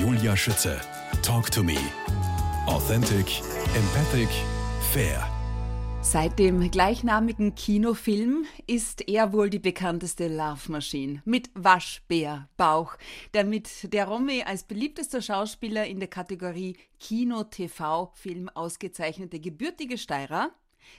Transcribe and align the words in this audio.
Julia 0.00 0.36
Schütze. 0.36 0.78
Talk 1.22 1.50
to 1.50 1.62
me. 1.62 1.78
Authentic, 2.66 3.40
empathic, 3.74 4.28
fair. 4.92 5.26
Seit 6.02 6.38
dem 6.38 6.70
gleichnamigen 6.70 7.54
Kinofilm 7.54 8.44
ist 8.66 9.08
er 9.08 9.32
wohl 9.32 9.48
die 9.48 9.58
bekannteste 9.58 10.28
Love 10.28 10.70
Machine 10.70 11.22
mit 11.24 11.48
Waschbär-Bauch, 11.54 12.96
der 13.32 13.44
mit 13.44 13.92
der 13.92 14.06
Romy 14.06 14.42
als 14.42 14.64
beliebtester 14.64 15.22
Schauspieler 15.22 15.86
in 15.86 15.98
der 15.98 16.08
Kategorie 16.08 16.76
Kino-TV-Film 17.00 18.50
ausgezeichnete 18.50 19.40
gebürtige 19.40 19.96
Steirer 19.96 20.50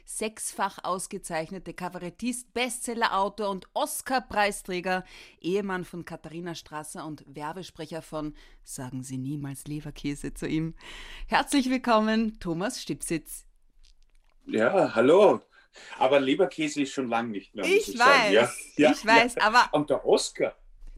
sechsfach 0.06 0.84
ausgezeichnete 0.84 1.74
Kabarettist, 1.74 2.54
Bestsellerautor 2.54 3.50
und 3.50 3.68
Oscar-Preisträger, 3.74 5.04
Ehemann 5.42 5.86
von 5.86 6.06
Katharina 6.06 6.56
Strasser 6.56 7.06
und 7.06 7.24
Werbesprecher 7.28 8.02
von 8.02 8.34
Sagen 8.64 9.04
Sie 9.04 9.18
niemals 9.18 9.66
Leberkäse 9.68 10.34
zu 10.34 10.48
ihm. 10.48 10.74
Herzlich 11.28 11.70
willkommen, 11.70 12.40
Thomas 12.40 12.82
Stipsitz. 12.82 13.46
Ja, 14.46 14.96
hallo. 14.96 15.42
Aber 16.00 16.20
Leberkäse 16.20 16.82
ist 16.82 16.94
schon 16.94 17.10
lange 17.10 17.30
nicht 17.30 17.54
mehr. 17.56 17.66
Ich, 17.66 17.90
ich 17.90 18.00
weiß, 18.00 18.32
ja, 18.34 18.52
ja, 18.78 18.92
ich 18.92 19.06
weiß, 19.06 19.36
ja. 19.36 19.44
aber. 19.44 19.70
Und 19.74 19.90
der 19.90 20.06
Oscar. 20.06 20.56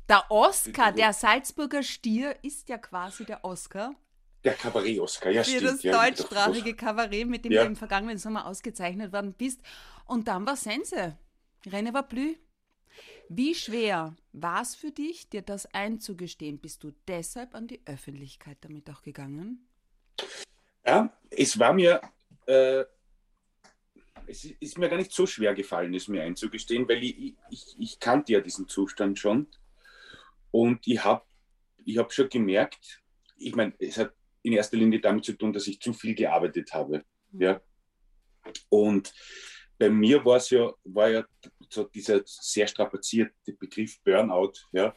Der 0.08 0.26
Oscar, 0.30 0.92
der 0.92 1.14
Salzburger 1.14 1.84
Stier 1.84 2.36
ist 2.42 2.70
ja 2.70 2.78
quasi 2.80 3.26
der 3.26 3.46
Oscar 3.46 3.94
der 4.44 4.54
Kabarett-Oscar, 4.54 5.32
ja, 5.32 5.44
Für 5.44 5.52
stimmt. 5.52 5.66
das 5.66 5.84
ja, 5.84 6.06
deutschsprachige 6.06 6.74
Kabarett, 6.76 7.28
mit 7.28 7.46
dem 7.46 7.52
ja. 7.52 7.64
du 7.64 7.68
im 7.68 7.76
vergangenen 7.76 8.18
Sommer 8.18 8.46
ausgezeichnet 8.46 9.12
worden 9.12 9.34
bist. 9.34 9.62
Und 10.06 10.28
dann 10.28 10.46
war 10.46 10.56
Sense. 10.56 11.18
René 11.66 11.94
war 11.94 12.08
blü. 12.08 12.36
Wie 13.28 13.54
schwer 13.54 14.16
war 14.32 14.62
es 14.62 14.76
für 14.76 14.92
dich, 14.92 15.30
dir 15.30 15.42
das 15.42 15.68
einzugestehen? 15.74 16.60
Bist 16.60 16.84
du 16.84 16.92
deshalb 17.08 17.54
an 17.54 17.68
die 17.68 17.82
Öffentlichkeit 17.86 18.58
damit 18.62 18.90
auch 18.90 19.04
gegangen? 19.04 19.68
Ja, 20.86 21.14
es 21.30 21.60
war 21.60 21.74
mir, 21.74 22.02
äh, 22.48 22.86
es 24.26 24.46
ist 24.46 24.78
mir 24.78 24.90
gar 24.90 24.98
nicht 24.98 25.12
so 25.12 25.28
schwer 25.28 25.54
gefallen, 25.54 25.94
es 25.94 26.08
mir 26.08 26.24
einzugestehen, 26.24 26.88
weil 26.88 27.04
ich, 27.04 27.36
ich, 27.52 27.76
ich 27.78 28.00
kannte 28.00 28.34
ja 28.34 28.40
diesen 28.40 28.68
Zustand 28.68 29.20
schon. 29.20 29.48
Und 30.52 30.88
ich 30.88 31.04
habe 31.04 31.24
ich 31.86 31.98
hab 31.98 32.12
schon 32.12 32.30
gemerkt, 32.30 33.02
ich 33.38 33.56
meine, 33.56 33.74
es 33.80 33.98
hat 33.98 34.14
in 34.44 34.54
erster 34.54 34.78
Linie 34.78 35.00
damit 35.00 35.26
zu 35.26 35.34
tun, 35.34 35.54
dass 35.54 35.68
ich 35.68 35.80
zu 35.80 35.94
viel 35.94 36.16
gearbeitet 36.16 36.74
habe. 36.74 37.04
Mhm. 37.32 37.42
Ja. 37.42 37.62
Und 38.70 39.14
bei 39.78 39.90
mir 39.90 40.24
war 40.26 40.38
es 40.38 40.50
ja, 40.50 40.72
war 40.84 41.10
ja 41.10 41.26
so 41.70 41.84
dieser 41.86 42.22
sehr 42.26 42.68
strapazierte 42.68 43.54
Begriff 43.54 44.00
Burnout, 44.04 44.54
ja, 44.72 44.94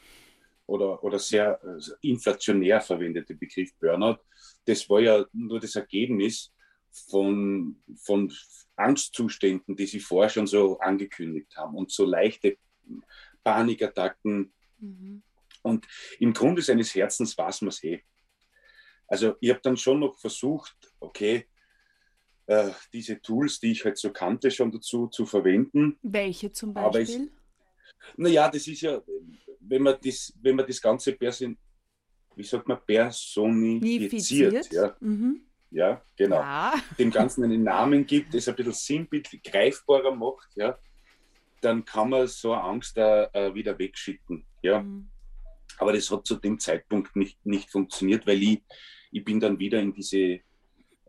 oder, 0.65 1.03
oder 1.03 1.19
sehr 1.19 1.59
äh, 1.63 2.07
inflationär 2.07 2.81
verwendete 2.81 3.35
Begriff 3.35 3.73
Burnout. 3.79 4.17
Das 4.65 4.89
war 4.89 4.99
ja 4.99 5.25
nur 5.31 5.59
das 5.59 5.75
Ergebnis 5.75 6.53
von, 7.09 7.81
von 7.97 8.31
Angstzuständen, 8.75 9.75
die 9.75 9.85
sie 9.85 9.99
vorher 9.99 10.29
schon 10.29 10.47
so 10.47 10.79
angekündigt 10.79 11.55
haben 11.57 11.75
und 11.75 11.91
so 11.91 12.05
leichte 12.05 12.57
Panikattacken. 13.43 14.53
Mhm. 14.79 15.23
Und 15.61 15.87
im 16.19 16.33
Grunde 16.33 16.61
seines 16.61 16.93
Herzens 16.93 17.37
war 17.37 17.49
es 17.49 17.61
mir 17.61 17.71
eh. 17.83 18.03
Also 19.13 19.35
ich 19.41 19.51
habe 19.51 19.59
dann 19.61 19.77
schon 19.77 19.99
noch 19.99 20.17
versucht, 20.17 20.75
okay, 20.99 21.45
äh, 22.47 22.71
diese 22.91 23.21
Tools, 23.21 23.59
die 23.59 23.73
ich 23.73 23.85
halt 23.85 23.95
so 23.99 24.11
kannte, 24.11 24.49
schon 24.49 24.71
dazu 24.71 25.05
zu 25.07 25.27
verwenden. 25.27 25.99
Welche 26.01 26.51
zum 26.51 26.73
Beispiel? 26.73 27.31
naja, 28.17 28.49
das 28.49 28.67
ist 28.67 28.81
ja, 28.81 28.99
wenn 29.59 29.83
man 29.83 29.97
das, 30.03 30.33
wenn 30.41 30.55
man 30.55 30.65
das 30.65 30.81
Ganze 30.81 31.13
person, 31.13 31.55
wie 32.35 32.43
sagt 32.43 32.67
man, 32.67 32.83
personifiziert. 32.83 34.73
Ja. 34.73 34.95
Mhm. 34.99 35.41
ja, 35.69 36.01
genau. 36.15 36.37
Ja. 36.37 36.73
Dem 36.97 37.11
Ganzen 37.11 37.43
einen 37.43 37.61
Namen 37.61 38.07
gibt, 38.07 38.33
es 38.33 38.47
ein 38.47 38.55
bisschen 38.55 38.73
sinnbildlich 38.73 39.43
greifbarer 39.43 40.15
macht, 40.15 40.49
ja, 40.55 40.75
dann 41.61 41.85
kann 41.85 42.09
man 42.09 42.25
so 42.25 42.51
eine 42.51 42.63
Angst 42.63 42.97
da 42.97 43.29
äh, 43.31 43.53
wieder 43.53 43.77
wegschicken. 43.77 44.43
Ja. 44.63 44.81
Mhm. 44.81 45.11
Aber 45.77 45.93
das 45.93 46.09
hat 46.11 46.25
zu 46.25 46.35
dem 46.35 46.59
Zeitpunkt 46.59 47.15
nicht, 47.15 47.43
nicht 47.45 47.71
funktioniert, 47.71 48.27
weil 48.27 48.41
ich, 48.41 48.61
ich 49.13 49.23
bin 49.23 49.39
dann 49.39 49.59
wieder 49.59 49.79
in 49.79 49.93
diese 49.93 50.41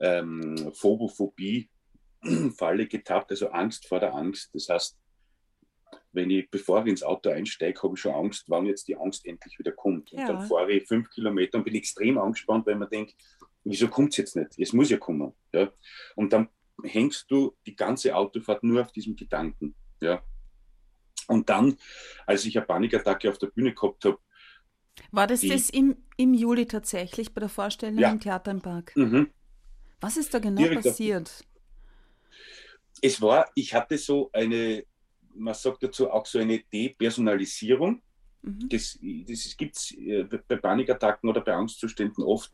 ähm, 0.01 0.71
Phobophobie-Falle 0.75 2.87
getappt, 2.87 3.31
also 3.31 3.49
Angst 3.49 3.89
vor 3.89 4.01
der 4.01 4.15
Angst. 4.15 4.55
Das 4.55 4.69
heißt, 4.69 4.99
wenn 6.13 6.29
ich, 6.31 6.51
bevor 6.51 6.83
ich 6.83 6.89
ins 6.91 7.03
Auto 7.03 7.31
einsteige, 7.31 7.83
habe 7.83 7.95
ich 7.95 8.01
schon 8.01 8.15
Angst, 8.15 8.45
wann 8.49 8.67
jetzt 8.67 8.87
die 8.89 8.97
Angst 8.97 9.25
endlich 9.27 9.59
wieder 9.59 9.73
kommt. 9.73 10.13
Und 10.13 10.21
ja. 10.21 10.27
dann 10.27 10.47
fahre 10.47 10.73
ich 10.73 10.87
fünf 10.87 11.09
Kilometer 11.11 11.57
und 11.59 11.65
bin 11.65 11.75
extrem 11.75 12.19
angespannt, 12.19 12.67
weil 12.67 12.77
man 12.77 12.91
denkt, 12.91 13.15
wieso 13.65 13.89
kommt 13.89 14.13
es 14.13 14.19
jetzt 14.19 14.37
nicht? 14.37 14.57
Es 14.59 14.73
muss 14.73 14.91
ja 14.91 14.99
kommen. 14.99 15.33
Ja? 15.53 15.73
Und 16.15 16.33
dann 16.33 16.49
hängst 16.83 17.29
du 17.31 17.57
die 17.67 17.75
ganze 17.75 18.15
Autofahrt 18.15 18.63
nur 18.63 18.83
auf 18.83 18.93
diesem 18.93 19.17
Gedanken. 19.17 19.75
Ja? 20.01 20.23
Und 21.29 21.49
dann, 21.49 21.77
als 22.27 22.45
ich 22.45 22.57
eine 22.57 22.67
Panikattacke 22.67 23.31
auf 23.31 23.39
der 23.39 23.49
Bühne 23.49 23.75
gehabt 23.75 24.05
habe, 24.05 24.19
war 25.11 25.27
das 25.27 25.41
die, 25.41 25.49
das 25.49 25.71
im, 25.71 25.97
im 26.17 26.35
Juli 26.35 26.67
tatsächlich 26.67 27.33
bei 27.35 27.41
der 27.41 27.49
Vorstellung 27.49 27.99
ja. 27.99 28.11
im 28.11 28.21
Theater 28.21 28.51
im 28.51 28.61
Park? 28.61 28.93
Mhm. 28.97 29.31
Was 30.01 30.17
ist 30.17 30.35
da 30.35 30.39
genau 30.39 30.61
Direkt 30.61 30.85
passiert? 30.85 31.45
Es 33.01 33.21
war, 33.21 33.51
ich 33.55 33.75
hatte 33.75 33.99
so 33.99 34.31
eine, 34.33 34.85
man 35.35 35.55
sagt 35.55 35.83
dazu 35.83 36.11
auch 36.11 36.27
so 36.27 36.39
eine 36.39 36.61
Depersonalisierung. 36.61 38.03
Mhm. 38.43 38.69
Das, 38.69 38.99
das 39.01 39.57
gibt 39.57 39.77
es 39.77 39.93
äh, 39.93 40.25
bei 40.25 40.57
Panikattacken 40.57 41.29
oder 41.29 41.41
bei 41.41 41.55
Angstzuständen 41.55 42.23
oft. 42.23 42.53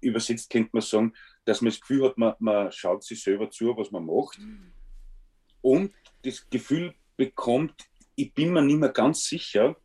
Übersetzt 0.00 0.50
könnte 0.50 0.70
man 0.72 0.82
sagen, 0.82 1.12
dass 1.44 1.60
man 1.60 1.70
das 1.70 1.80
Gefühl 1.80 2.04
hat, 2.04 2.18
man, 2.18 2.34
man 2.38 2.70
schaut 2.72 3.02
sich 3.04 3.22
selber 3.22 3.50
zu, 3.50 3.76
was 3.76 3.90
man 3.90 4.06
macht. 4.06 4.38
Mhm. 4.38 4.72
Und 5.62 5.92
das 6.22 6.48
Gefühl 6.48 6.94
bekommt, 7.16 7.74
ich 8.14 8.32
bin 8.32 8.52
mir 8.52 8.62
nicht 8.62 8.78
mehr 8.78 8.90
ganz 8.90 9.24
sicher, 9.24 9.76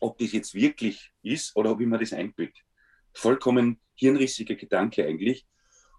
ob 0.00 0.18
das 0.18 0.32
jetzt 0.32 0.54
wirklich 0.54 1.12
ist 1.22 1.54
oder 1.56 1.70
ob 1.70 1.80
ich 1.80 1.86
mir 1.86 1.98
das 1.98 2.12
einbilde. 2.12 2.58
Vollkommen 3.14 3.80
hirnrissiger 3.94 4.54
Gedanke 4.54 5.04
eigentlich. 5.06 5.46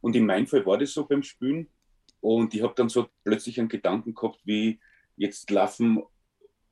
Und 0.02 0.16
in 0.16 0.26
meinem 0.26 0.48
Fall 0.48 0.66
war 0.66 0.78
das 0.78 0.94
so 0.94 1.06
beim 1.06 1.24
Spülen. 1.24 1.70
Und 2.20 2.54
ich 2.54 2.62
habe 2.62 2.74
dann 2.76 2.90
so 2.90 3.08
plötzlich 3.24 3.60
einen 3.60 3.70
Gedanken 3.70 4.14
gehabt, 4.14 4.42
wie 4.44 4.80
jetzt 5.16 5.50
laufen 5.50 6.04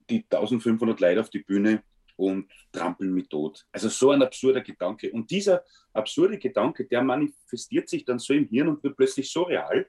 die 0.09 0.25
1500 0.29 0.99
Leute 0.99 1.21
auf 1.21 1.29
die 1.29 1.39
Bühne 1.39 1.83
und 2.17 2.51
trampeln 2.71 3.13
mit 3.13 3.29
tot. 3.29 3.65
Also 3.71 3.89
so 3.89 4.11
ein 4.11 4.21
absurder 4.21 4.61
Gedanke. 4.61 5.11
Und 5.11 5.31
dieser 5.31 5.63
absurde 5.93 6.37
Gedanke, 6.37 6.85
der 6.85 7.01
manifestiert 7.01 7.89
sich 7.89 8.05
dann 8.05 8.19
so 8.19 8.33
im 8.33 8.47
Hirn 8.47 8.67
und 8.67 8.83
wird 8.83 8.97
plötzlich 8.97 9.31
so 9.31 9.43
real, 9.43 9.87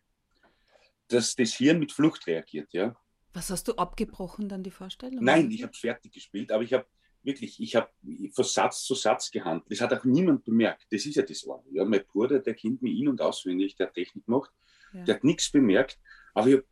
dass 1.09 1.35
das 1.35 1.55
Hirn 1.55 1.79
mit 1.79 1.93
Flucht 1.93 2.27
reagiert. 2.27 2.73
Ja. 2.73 2.97
Was 3.35 3.51
hast 3.51 3.69
du 3.69 3.75
abgebrochen 3.75 4.49
dann 4.49 4.63
die 4.63 4.71
Vorstellung? 4.71 5.23
Nein, 5.25 5.51
ich 5.51 5.63
habe 5.63 5.73
es 5.73 5.79
fertig 5.79 6.13
gespielt, 6.13 6.53
aber 6.53 6.63
ich 6.63 6.73
habe 6.73 6.87
wirklich, 7.23 7.61
ich 7.61 7.77
habe 7.77 7.89
von 8.33 8.45
Satz 8.45 8.85
zu 8.85 8.95
Satz 8.95 9.31
gehandelt. 9.31 9.71
Das 9.71 9.81
hat 9.81 9.93
auch 9.93 10.05
niemand 10.05 10.45
bemerkt. 10.45 10.87
Das 10.91 11.07
ist 11.07 11.17
ja 11.17 11.23
das 11.23 11.47
Wahre. 11.47 11.65
Ja, 11.71 11.85
mein 11.85 12.05
Bruder, 12.05 12.41
der 12.41 12.55
kennt 12.55 12.83
mich 12.83 12.99
in- 12.99 13.09
und 13.09 13.21
auswendig, 13.21 13.77
der 13.77 13.93
Technik 13.93 14.27
macht, 14.27 14.51
ja. 14.93 15.05
der 15.05 15.15
hat 15.17 15.25
nichts 15.25 15.51
bemerkt. 15.51 15.99
Aber 16.35 16.49
ich 16.49 16.55
habe 16.55 16.67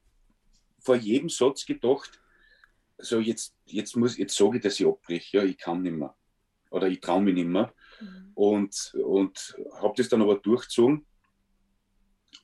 vor 0.80 0.96
jedem 0.96 1.28
Satz 1.28 1.64
gedacht, 1.64 2.20
so 2.98 3.20
jetzt, 3.20 3.54
jetzt 3.64 3.96
muss, 3.96 4.18
jetzt 4.18 4.36
sage 4.36 4.56
ich, 4.56 4.62
dass 4.62 4.78
ich 4.78 4.86
abbreche. 4.86 5.38
Ja, 5.38 5.44
ich 5.44 5.58
kann 5.58 5.82
nicht 5.82 5.96
mehr. 5.96 6.14
Oder 6.70 6.88
ich 6.88 7.00
traue 7.00 7.22
mich 7.22 7.34
nicht 7.34 7.48
mehr. 7.48 7.72
Mhm. 8.00 8.30
Und, 8.34 8.94
und 8.94 9.56
habe 9.80 9.94
das 9.96 10.08
dann 10.08 10.22
aber 10.22 10.36
durchgezogen. 10.36 11.06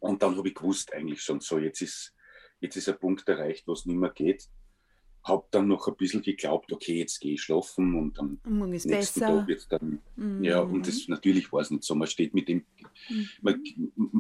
Und 0.01 0.23
dann 0.23 0.37
habe 0.37 0.49
ich 0.49 0.55
gewusst 0.55 0.93
eigentlich 0.93 1.23
schon 1.23 1.41
so, 1.41 1.59
jetzt 1.59 1.83
ist, 1.83 2.15
jetzt 2.61 2.77
ist 2.77 2.89
ein 2.89 2.99
Punkt 2.99 3.29
erreicht, 3.29 3.67
wo 3.67 3.73
es 3.73 3.87
nicht 3.87 3.97
mehr 3.97 4.11
geht 4.11 4.49
habe 5.27 5.47
dann 5.51 5.67
noch 5.67 5.89
ein 5.89 5.97
bisschen 5.97 6.23
geglaubt, 6.23 6.73
okay, 6.73 6.99
jetzt 6.99 7.21
gehe 7.21 7.35
ich 7.35 7.43
schlafen 7.43 7.97
und 7.97 8.19
am 8.19 8.39
Morgen 8.45 8.73
ist 8.73 8.87
nächsten 8.87 9.21
besser. 9.21 9.39
Tag 9.39 9.49
wird 9.49 9.73
dann, 9.73 10.03
mhm. 10.15 10.45
ja, 10.45 10.61
und 10.61 10.87
das 10.87 11.09
natürlich 11.09 11.53
war 11.53 11.61
es 11.61 11.71
nicht 11.71 11.83
so. 11.83 11.95
Man 11.95 12.07
steht 12.07 12.33
mit 12.33 12.49
dem, 12.49 12.65
mhm. 13.09 13.29
man, 13.41 13.63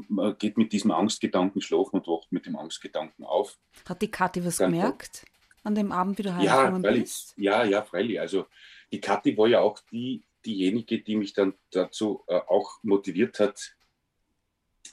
man, 0.08 0.38
geht 0.38 0.58
mit 0.58 0.72
diesem 0.72 0.90
Angstgedanken 0.90 1.60
schlafen 1.60 1.96
und 1.96 2.08
wacht 2.08 2.32
mit 2.32 2.46
dem 2.46 2.56
Angstgedanken 2.56 3.24
auf. 3.24 3.56
Hat 3.88 4.02
die 4.02 4.10
Kathi 4.10 4.44
was 4.44 4.56
dann 4.56 4.72
gemerkt 4.72 5.24
an 5.62 5.74
dem 5.74 5.92
Abend, 5.92 6.18
wie 6.18 6.22
du 6.22 6.34
heimgekommen 6.34 6.82
ja, 6.82 6.90
bist? 6.92 7.34
Ja, 7.36 7.64
ja, 7.64 7.82
freilich. 7.82 8.20
Also 8.20 8.46
die 8.92 9.00
Kathi 9.00 9.36
war 9.38 9.46
ja 9.46 9.60
auch 9.60 9.80
die, 9.92 10.24
diejenige, 10.44 11.02
die 11.02 11.16
mich 11.16 11.32
dann 11.32 11.54
dazu 11.70 12.24
äh, 12.26 12.40
auch 12.48 12.78
motiviert 12.82 13.38
hat, 13.38 13.76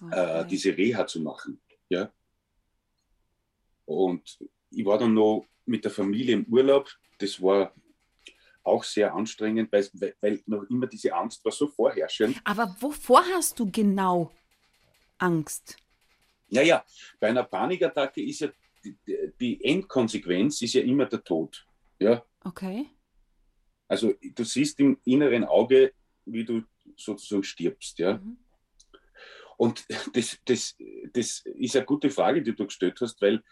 äh, 0.01 0.05
okay. 0.05 0.41
äh, 0.41 0.47
diese 0.47 0.77
Reha 0.77 1.07
zu 1.07 1.21
machen. 1.21 1.61
Ja. 1.89 2.11
Und 3.85 4.39
ich 4.75 4.85
war 4.85 4.97
dann 4.97 5.13
noch 5.13 5.45
mit 5.65 5.83
der 5.83 5.91
Familie 5.91 6.35
im 6.35 6.45
Urlaub. 6.45 6.89
Das 7.19 7.41
war 7.41 7.73
auch 8.63 8.83
sehr 8.83 9.13
anstrengend, 9.13 9.71
weil, 9.71 9.87
weil 10.21 10.41
noch 10.45 10.63
immer 10.69 10.87
diese 10.87 11.13
Angst 11.13 11.43
war 11.43 11.51
so 11.51 11.67
vorherrschend. 11.67 12.39
Aber 12.43 12.75
wovor 12.79 13.23
hast 13.33 13.59
du 13.59 13.69
genau 13.69 14.31
Angst? 15.17 15.77
Naja, 16.49 16.83
bei 17.19 17.29
einer 17.29 17.43
Panikattacke 17.43 18.23
ist 18.23 18.41
ja 18.41 18.49
die, 19.39 19.63
Endkonsequenz 19.63 20.61
ist 20.61 20.73
ja 20.73 20.81
immer 20.81 21.05
der 21.05 21.23
Tod. 21.23 21.65
Ja? 21.99 22.23
Okay. 22.43 22.89
Also 23.87 24.13
du 24.21 24.43
siehst 24.43 24.79
im 24.79 24.99
inneren 25.05 25.45
Auge, 25.45 25.93
wie 26.25 26.43
du 26.43 26.63
sozusagen 26.95 27.43
stirbst. 27.43 27.99
Ja? 27.99 28.17
Mhm. 28.17 28.37
Und 29.57 29.85
das, 30.13 30.37
das, 30.45 30.75
das 31.13 31.43
ist 31.45 31.75
eine 31.75 31.85
gute 31.85 32.09
Frage, 32.09 32.41
die 32.41 32.55
du 32.55 32.65
gestellt 32.65 32.99
hast, 33.01 33.21
weil 33.21 33.43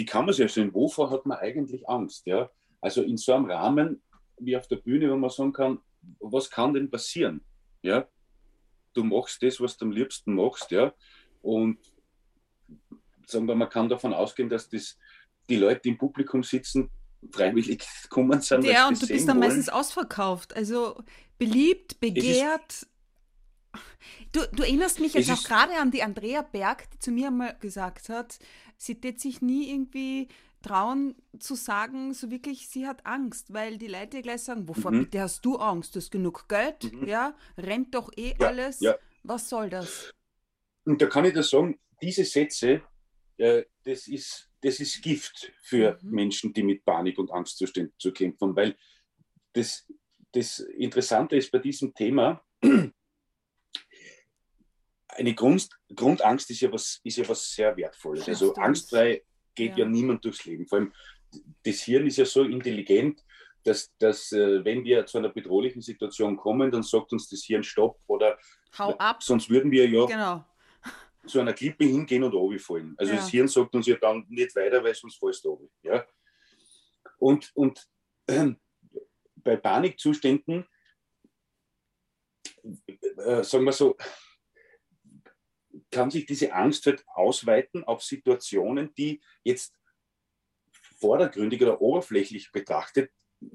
die 0.00 0.06
kann 0.06 0.24
man 0.24 0.32
sich 0.32 0.40
ja 0.40 0.48
stellen, 0.48 0.72
wovor 0.72 1.10
hat 1.10 1.26
man 1.26 1.36
eigentlich 1.36 1.86
Angst? 1.86 2.26
Ja? 2.26 2.50
Also 2.80 3.02
in 3.02 3.18
so 3.18 3.34
einem 3.34 3.50
Rahmen 3.50 4.02
wie 4.38 4.56
auf 4.56 4.66
der 4.66 4.76
Bühne, 4.76 5.12
wo 5.12 5.16
man 5.16 5.28
sagen 5.28 5.52
kann, 5.52 5.78
was 6.20 6.48
kann 6.48 6.72
denn 6.72 6.90
passieren? 6.90 7.44
Ja? 7.82 8.08
Du 8.94 9.04
machst 9.04 9.42
das, 9.42 9.60
was 9.60 9.76
du 9.76 9.84
am 9.84 9.92
liebsten 9.92 10.34
machst, 10.34 10.70
ja. 10.70 10.94
Und 11.42 11.76
sagen 13.26 13.46
wir, 13.46 13.54
man 13.54 13.68
kann 13.68 13.90
davon 13.90 14.14
ausgehen, 14.14 14.48
dass 14.48 14.70
das 14.70 14.96
die 15.50 15.56
Leute, 15.56 15.82
die 15.82 15.90
im 15.90 15.98
Publikum 15.98 16.42
sitzen, 16.42 16.90
freiwillig 17.30 17.84
kommen 18.08 18.40
sind. 18.40 18.64
Ja, 18.64 18.88
und 18.88 19.02
du 19.02 19.06
bist 19.06 19.28
dann 19.28 19.36
wollen. 19.36 19.48
meistens 19.48 19.68
ausverkauft. 19.68 20.56
Also 20.56 21.04
beliebt, 21.36 22.00
begehrt. 22.00 22.86
Du, 24.32 24.40
du 24.50 24.62
erinnerst 24.62 24.98
mich 24.98 25.12
jetzt 25.12 25.30
auch 25.30 25.44
gerade 25.44 25.74
an 25.74 25.90
die 25.90 26.02
Andrea 26.02 26.40
Berg, 26.40 26.90
die 26.92 26.98
zu 27.00 27.10
mir 27.10 27.26
einmal 27.26 27.54
gesagt 27.60 28.08
hat, 28.08 28.38
sie 28.80 28.94
tät 28.94 29.20
sich 29.20 29.42
nie 29.42 29.70
irgendwie 29.70 30.28
trauen 30.62 31.14
zu 31.38 31.54
sagen, 31.54 32.12
so 32.14 32.30
wirklich, 32.30 32.68
sie 32.68 32.86
hat 32.86 33.04
Angst, 33.06 33.52
weil 33.52 33.78
die 33.78 33.86
Leute 33.86 34.22
gleich 34.22 34.42
sagen, 34.42 34.68
wovor 34.68 34.90
mhm. 34.90 35.04
bitte 35.04 35.20
hast 35.20 35.44
du 35.44 35.56
Angst? 35.56 35.94
Du 35.94 36.00
hast 36.00 36.10
genug 36.10 36.48
Geld, 36.48 36.92
mhm. 36.92 37.06
ja, 37.06 37.36
rennt 37.56 37.94
doch 37.94 38.10
eh 38.16 38.34
ja, 38.38 38.48
alles. 38.48 38.80
Ja. 38.80 38.96
Was 39.22 39.48
soll 39.48 39.70
das? 39.70 40.12
Und 40.84 41.00
da 41.00 41.06
kann 41.06 41.26
ich 41.26 41.34
dir 41.34 41.42
sagen, 41.42 41.78
diese 42.02 42.24
Sätze, 42.24 42.82
äh, 43.36 43.64
das, 43.84 44.08
ist, 44.08 44.50
das 44.62 44.80
ist 44.80 45.02
Gift 45.02 45.52
für 45.62 45.98
mhm. 46.02 46.10
Menschen, 46.10 46.52
die 46.52 46.62
mit 46.62 46.84
Panik 46.84 47.18
und 47.18 47.30
Angst 47.30 47.58
zu, 47.58 47.66
zu 47.98 48.12
kämpfen, 48.12 48.56
weil 48.56 48.76
das, 49.52 49.86
das 50.32 50.60
Interessante 50.60 51.36
ist 51.36 51.50
bei 51.50 51.58
diesem 51.58 51.94
Thema, 51.94 52.42
eine 55.20 55.34
Grund, 55.34 55.68
Grundangst 55.94 56.50
ist 56.50 56.60
ja, 56.60 56.72
was, 56.72 57.00
ist 57.04 57.18
ja 57.18 57.28
was 57.28 57.52
sehr 57.52 57.76
Wertvolles. 57.76 58.26
Also 58.26 58.54
angstfrei 58.54 59.22
geht 59.54 59.72
ja. 59.72 59.84
ja 59.84 59.90
niemand 59.90 60.24
durchs 60.24 60.44
Leben. 60.46 60.66
Vor 60.66 60.78
allem, 60.78 60.92
das 61.62 61.82
Hirn 61.82 62.06
ist 62.06 62.16
ja 62.16 62.24
so 62.24 62.42
intelligent, 62.42 63.22
dass, 63.62 63.94
dass 63.98 64.32
äh, 64.32 64.64
wenn 64.64 64.82
wir 64.84 65.04
zu 65.04 65.18
einer 65.18 65.28
bedrohlichen 65.28 65.82
Situation 65.82 66.36
kommen, 66.36 66.70
dann 66.70 66.82
sagt 66.82 67.12
uns 67.12 67.28
das 67.28 67.42
Hirn 67.44 67.62
Stopp 67.62 68.00
oder 68.06 68.38
Hau 68.78 68.96
ab. 68.96 69.22
Sonst 69.22 69.50
würden 69.50 69.70
wir 69.70 69.86
ja 69.86 70.06
genau. 70.06 70.44
zu 71.26 71.40
einer 71.40 71.52
Klippe 71.52 71.84
hingehen 71.84 72.24
und 72.24 72.32
runterfallen. 72.32 72.94
Also 72.96 73.12
ja. 73.12 73.18
das 73.18 73.28
Hirn 73.28 73.48
sagt 73.48 73.74
uns 73.74 73.86
ja 73.86 73.96
dann 73.96 74.24
nicht 74.28 74.56
weiter, 74.56 74.82
weil 74.82 74.94
sonst 74.94 75.18
fallst 75.18 75.44
du 75.44 75.50
runter. 75.50 75.74
Ja? 75.82 76.06
Und, 77.18 77.50
und 77.54 77.86
äh, 78.26 78.52
bei 79.36 79.56
Panikzuständen, 79.56 80.66
äh, 83.18 83.42
sagen 83.42 83.64
wir 83.64 83.72
so, 83.72 83.96
kann 85.90 86.10
sich 86.10 86.26
diese 86.26 86.52
Angst 86.52 86.86
halt 86.86 87.04
ausweiten 87.08 87.84
auf 87.84 88.02
Situationen, 88.02 88.94
die 88.94 89.20
jetzt 89.42 89.74
vordergründig 90.98 91.62
oder 91.62 91.80
oberflächlich 91.80 92.52
betrachtet 92.52 93.10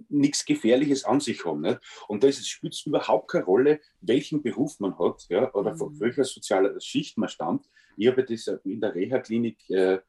nichts 0.09 0.45
Gefährliches 0.45 1.05
an 1.05 1.19
sich 1.19 1.45
haben. 1.45 1.61
Nicht? 1.61 1.79
Und 2.07 2.23
da 2.23 2.31
spielt 2.31 2.73
es 2.73 2.85
überhaupt 2.85 3.31
keine 3.31 3.45
Rolle, 3.45 3.81
welchen 4.01 4.41
Beruf 4.41 4.79
man 4.79 4.97
hat 4.97 5.25
ja, 5.29 5.53
oder 5.53 5.73
mhm. 5.73 5.77
von 5.77 5.99
welcher 5.99 6.23
sozialer 6.23 6.79
Schicht 6.81 7.17
man 7.17 7.29
stammt. 7.29 7.67
Ich 7.97 8.07
habe 8.07 8.23
das 8.23 8.47
in 8.63 8.81
der 8.81 8.93
Reha-Klinik, 8.95 9.69
äh, 9.69 9.99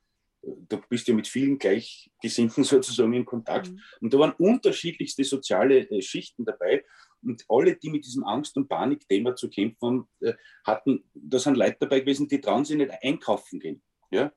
da 0.69 0.81
bist 0.89 1.07
du 1.07 1.13
ja 1.13 1.17
mit 1.17 1.27
vielen 1.27 1.59
Gleichgesinnten 1.59 2.65
sozusagen 2.65 3.13
in 3.13 3.25
Kontakt. 3.25 3.71
Mhm. 3.71 3.81
Und 4.01 4.15
da 4.15 4.19
waren 4.19 4.33
unterschiedlichste 4.33 5.25
soziale 5.25 5.89
äh, 5.91 6.03
Schichten 6.03 6.45
dabei. 6.45 6.85
Und 7.23 7.45
alle, 7.49 7.77
die 7.77 7.91
mit 7.91 8.05
diesem 8.05 8.25
Angst- 8.25 8.57
und 8.57 8.69
Panikthema 8.69 9.35
zu 9.35 9.49
kämpfen 9.49 10.05
äh, 10.21 10.35
hatten, 10.65 11.05
da 11.15 11.39
sind 11.39 11.57
Leute 11.57 11.79
dabei 11.81 12.01
gewesen, 12.01 12.29
die 12.29 12.41
trauen 12.41 12.65
sich 12.65 12.77
nicht 12.77 12.93
einkaufen 13.03 13.59
gehen. 13.59 13.83
Ja? 14.11 14.33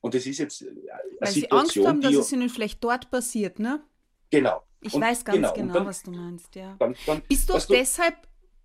Und 0.00 0.14
das 0.14 0.26
ist 0.26 0.38
jetzt 0.38 0.62
äh, 0.62 0.66
eine 0.66 0.80
Weil 1.20 1.28
Situation, 1.28 1.32
sie 1.32 1.50
Angst 1.50 1.88
haben, 1.88 2.00
dass 2.00 2.14
es 2.14 2.32
ihnen 2.32 2.48
vielleicht 2.48 2.84
dort 2.84 3.10
passiert, 3.10 3.58
ne? 3.58 3.82
Genau. 4.30 4.62
Ich 4.80 4.92
und 4.92 5.00
weiß 5.00 5.24
ganz 5.24 5.36
genau, 5.36 5.52
genau 5.54 5.72
dann, 5.72 5.86
was 5.86 6.02
du 6.02 6.10
meinst, 6.10 6.54
ja. 6.56 6.76
Dann, 6.78 6.94
dann, 7.06 7.22
Bist 7.22 7.48
du 7.48 7.54
auch 7.54 7.64
deshalb 7.64 8.14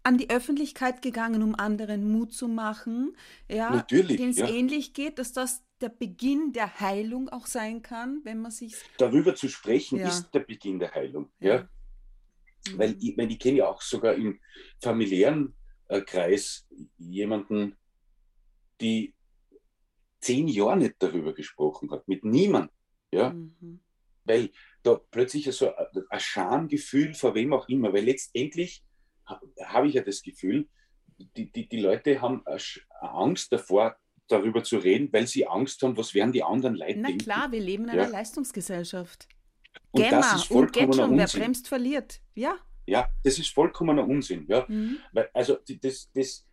an 0.09 0.17
die 0.17 0.31
Öffentlichkeit 0.31 1.03
gegangen, 1.03 1.43
um 1.43 1.53
anderen 1.53 2.11
Mut 2.11 2.33
zu 2.33 2.47
machen, 2.47 3.15
ja, 3.47 3.83
denen 3.83 4.31
es 4.31 4.37
ja. 4.37 4.49
ähnlich 4.49 4.95
geht, 4.95 5.19
dass 5.19 5.33
das 5.33 5.63
der 5.81 5.89
Beginn 5.89 6.51
der 6.51 6.79
Heilung 6.79 7.29
auch 7.29 7.45
sein 7.45 7.83
kann, 7.83 8.21
wenn 8.23 8.41
man 8.41 8.49
sich 8.49 8.73
darüber 8.97 9.35
zu 9.35 9.47
sprechen 9.47 9.99
ja. 9.99 10.07
ist 10.07 10.31
der 10.31 10.39
Beginn 10.39 10.79
der 10.79 10.95
Heilung, 10.95 11.29
ja. 11.39 11.69
Mhm. 12.67 12.79
Weil 12.79 12.95
ich, 12.99 13.15
meine, 13.17 13.31
ich 13.31 13.37
kenne 13.37 13.59
ja 13.59 13.67
auch 13.67 13.83
sogar 13.83 14.15
im 14.15 14.39
familiären 14.81 15.53
äh, 15.89 16.01
Kreis 16.01 16.67
jemanden, 16.97 17.77
die 18.81 19.13
zehn 20.21 20.47
Jahre 20.47 20.77
nicht 20.77 20.95
darüber 20.97 21.33
gesprochen 21.33 21.91
hat, 21.91 22.07
mit 22.07 22.25
niemandem. 22.25 22.75
Ja? 23.11 23.29
Mhm. 23.29 23.79
Weil 24.23 24.49
da 24.81 24.95
plötzlich 24.95 25.45
so 25.55 25.71
ein 26.09 26.19
Schamgefühl 26.19 27.13
vor 27.13 27.35
wem 27.35 27.53
auch 27.53 27.69
immer, 27.69 27.93
weil 27.93 28.05
letztendlich 28.05 28.83
habe 29.63 29.87
ich 29.87 29.93
ja 29.93 30.01
das 30.01 30.21
Gefühl, 30.21 30.67
die, 31.35 31.51
die, 31.51 31.67
die 31.67 31.79
Leute 31.79 32.21
haben 32.21 32.43
Angst 33.01 33.51
davor, 33.51 33.97
darüber 34.27 34.63
zu 34.63 34.77
reden, 34.77 35.11
weil 35.11 35.27
sie 35.27 35.47
Angst 35.47 35.81
haben, 35.81 35.97
was 35.97 36.13
werden 36.13 36.31
die 36.31 36.43
anderen 36.43 36.75
Leute 36.75 36.99
Na 36.99 37.07
denken. 37.07 37.23
klar, 37.23 37.51
wir 37.51 37.59
leben 37.59 37.85
in 37.85 37.95
ja. 37.95 38.03
einer 38.03 38.11
Leistungsgesellschaft. 38.11 39.27
Und 39.91 40.03
Gemma, 40.03 40.21
das 40.21 40.35
ist 40.35 40.43
vollkommener 40.45 40.93
schon, 40.93 41.11
Unsinn. 41.11 41.17
Wer 41.17 41.39
bremst, 41.41 41.67
verliert. 41.67 42.21
Ja. 42.35 42.55
Ja, 42.85 43.07
das 43.23 43.37
ist 43.39 43.49
vollkommener 43.49 44.07
Unsinn. 44.07 44.45
Ja. 44.47 44.65
Mhm. 44.67 44.97
Weil, 45.11 45.29
also 45.33 45.57
das, 45.81 46.09
das, 46.13 46.45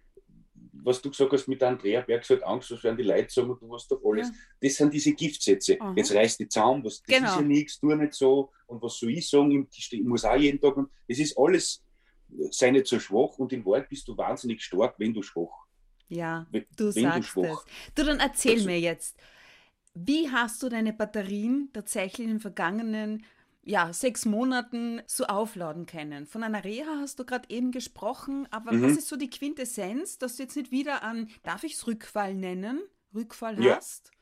was 0.72 1.02
du 1.02 1.10
gesagt 1.10 1.32
hast 1.32 1.48
mit 1.48 1.62
Andrea 1.62 2.00
Berg, 2.02 2.28
hat 2.28 2.42
Angst, 2.42 2.70
was 2.70 2.82
werden 2.82 2.96
die 2.96 3.02
Leute 3.02 3.32
sagen 3.32 3.50
und 3.50 3.60
du 3.60 3.74
hast 3.74 3.90
doch 3.90 4.00
alles. 4.04 4.28
Ja. 4.28 4.34
Das 4.60 4.74
sind 4.74 4.92
diese 4.92 5.12
Giftsätze. 5.12 5.80
Aha. 5.80 5.94
Jetzt 5.96 6.14
reißt 6.14 6.40
die 6.40 6.48
Zaun, 6.48 6.84
was, 6.84 7.02
das 7.02 7.16
genau. 7.16 7.30
ist 7.30 7.36
ja 7.36 7.42
nichts, 7.42 7.80
tu 7.80 7.94
nicht 7.94 8.14
so. 8.14 8.50
Und 8.66 8.82
was 8.82 8.98
soll 8.98 9.10
ich 9.10 9.28
sagen? 9.28 9.68
Ich 9.70 10.02
muss 10.02 10.24
auch 10.24 10.36
jeden 10.36 10.60
Tag. 10.60 10.76
Und 10.76 10.90
das 11.08 11.18
ist 11.18 11.36
alles, 11.38 11.82
sei 12.50 12.70
nicht 12.70 12.86
so 12.86 12.98
schwach 12.98 13.38
und 13.38 13.52
in 13.52 13.64
Wahrheit 13.64 13.88
bist 13.88 14.08
du 14.08 14.16
wahnsinnig 14.16 14.62
stark, 14.62 14.98
wenn 14.98 15.14
du 15.14 15.22
schwach. 15.22 15.66
Ja, 16.08 16.46
wenn, 16.50 16.64
du 16.76 16.90
sagst 16.90 17.34
du 17.34 17.44
es. 17.44 17.64
Du, 17.94 18.04
dann 18.04 18.20
erzähl 18.20 18.54
also, 18.54 18.66
mir 18.66 18.78
jetzt, 18.78 19.16
wie 19.94 20.30
hast 20.30 20.62
du 20.62 20.68
deine 20.68 20.92
Batterien 20.92 21.70
tatsächlich 21.72 22.26
in 22.26 22.34
den 22.34 22.40
vergangenen 22.40 23.24
ja, 23.66 23.92
sechs 23.92 24.24
Monaten 24.24 25.02
so 25.06 25.24
aufladen 25.24 25.86
können. 25.86 26.26
Von 26.26 26.44
einer 26.44 26.62
Reha 26.62 27.00
hast 27.00 27.18
du 27.18 27.24
gerade 27.24 27.50
eben 27.50 27.72
gesprochen, 27.72 28.46
aber 28.52 28.70
mhm. 28.70 28.82
was 28.82 28.92
ist 28.92 29.08
so 29.08 29.16
die 29.16 29.28
Quintessenz, 29.28 30.18
dass 30.18 30.36
du 30.36 30.44
jetzt 30.44 30.54
nicht 30.54 30.70
wieder 30.70 31.02
an, 31.02 31.28
darf 31.42 31.64
ich 31.64 31.72
es 31.74 31.84
Rückfall 31.84 32.36
nennen, 32.36 32.80
Rückfall 33.12 33.60
ja. 33.60 33.74
hast? 33.74 34.12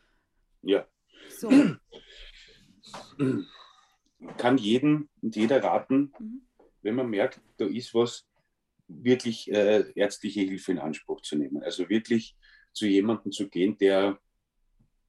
Ja. 0.63 0.87
So. 1.29 1.51
Kann 4.39 4.57
jedem 4.57 5.11
und 5.21 5.37
jeder 5.37 5.63
raten, 5.63 6.15
mhm. 6.19 6.47
Wenn 6.85 6.95
man 6.95 7.11
merkt, 7.11 7.41
da 7.57 7.67
ist 7.67 7.95
was, 7.95 8.27
wirklich 8.87 9.51
äh, 9.51 9.91
ärztliche 9.95 10.41
Hilfe 10.41 10.73
in 10.73 10.79
Anspruch 10.79 11.23
zu 11.23 11.37
nehmen. 11.37 11.63
Also 11.63 11.89
wirklich 11.89 12.37
zu 12.73 12.87
jemandem 12.87 13.33
zu 13.33 13.49
gehen, 13.49 13.79
der 13.79 14.19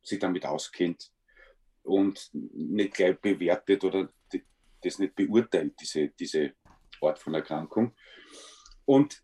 sich 0.02 0.20
damit 0.20 0.46
auskennt 0.46 1.12
und 1.84 2.30
nicht 2.34 2.94
gleich 2.94 3.20
bewertet 3.20 3.84
oder 3.84 4.10
das 4.82 5.00
nicht 5.00 5.16
beurteilt, 5.16 5.74
diese, 5.80 6.10
diese 6.10 6.54
Art 7.02 7.20
von 7.20 7.34
Erkrankung. 7.34 7.94
Und 8.86 9.22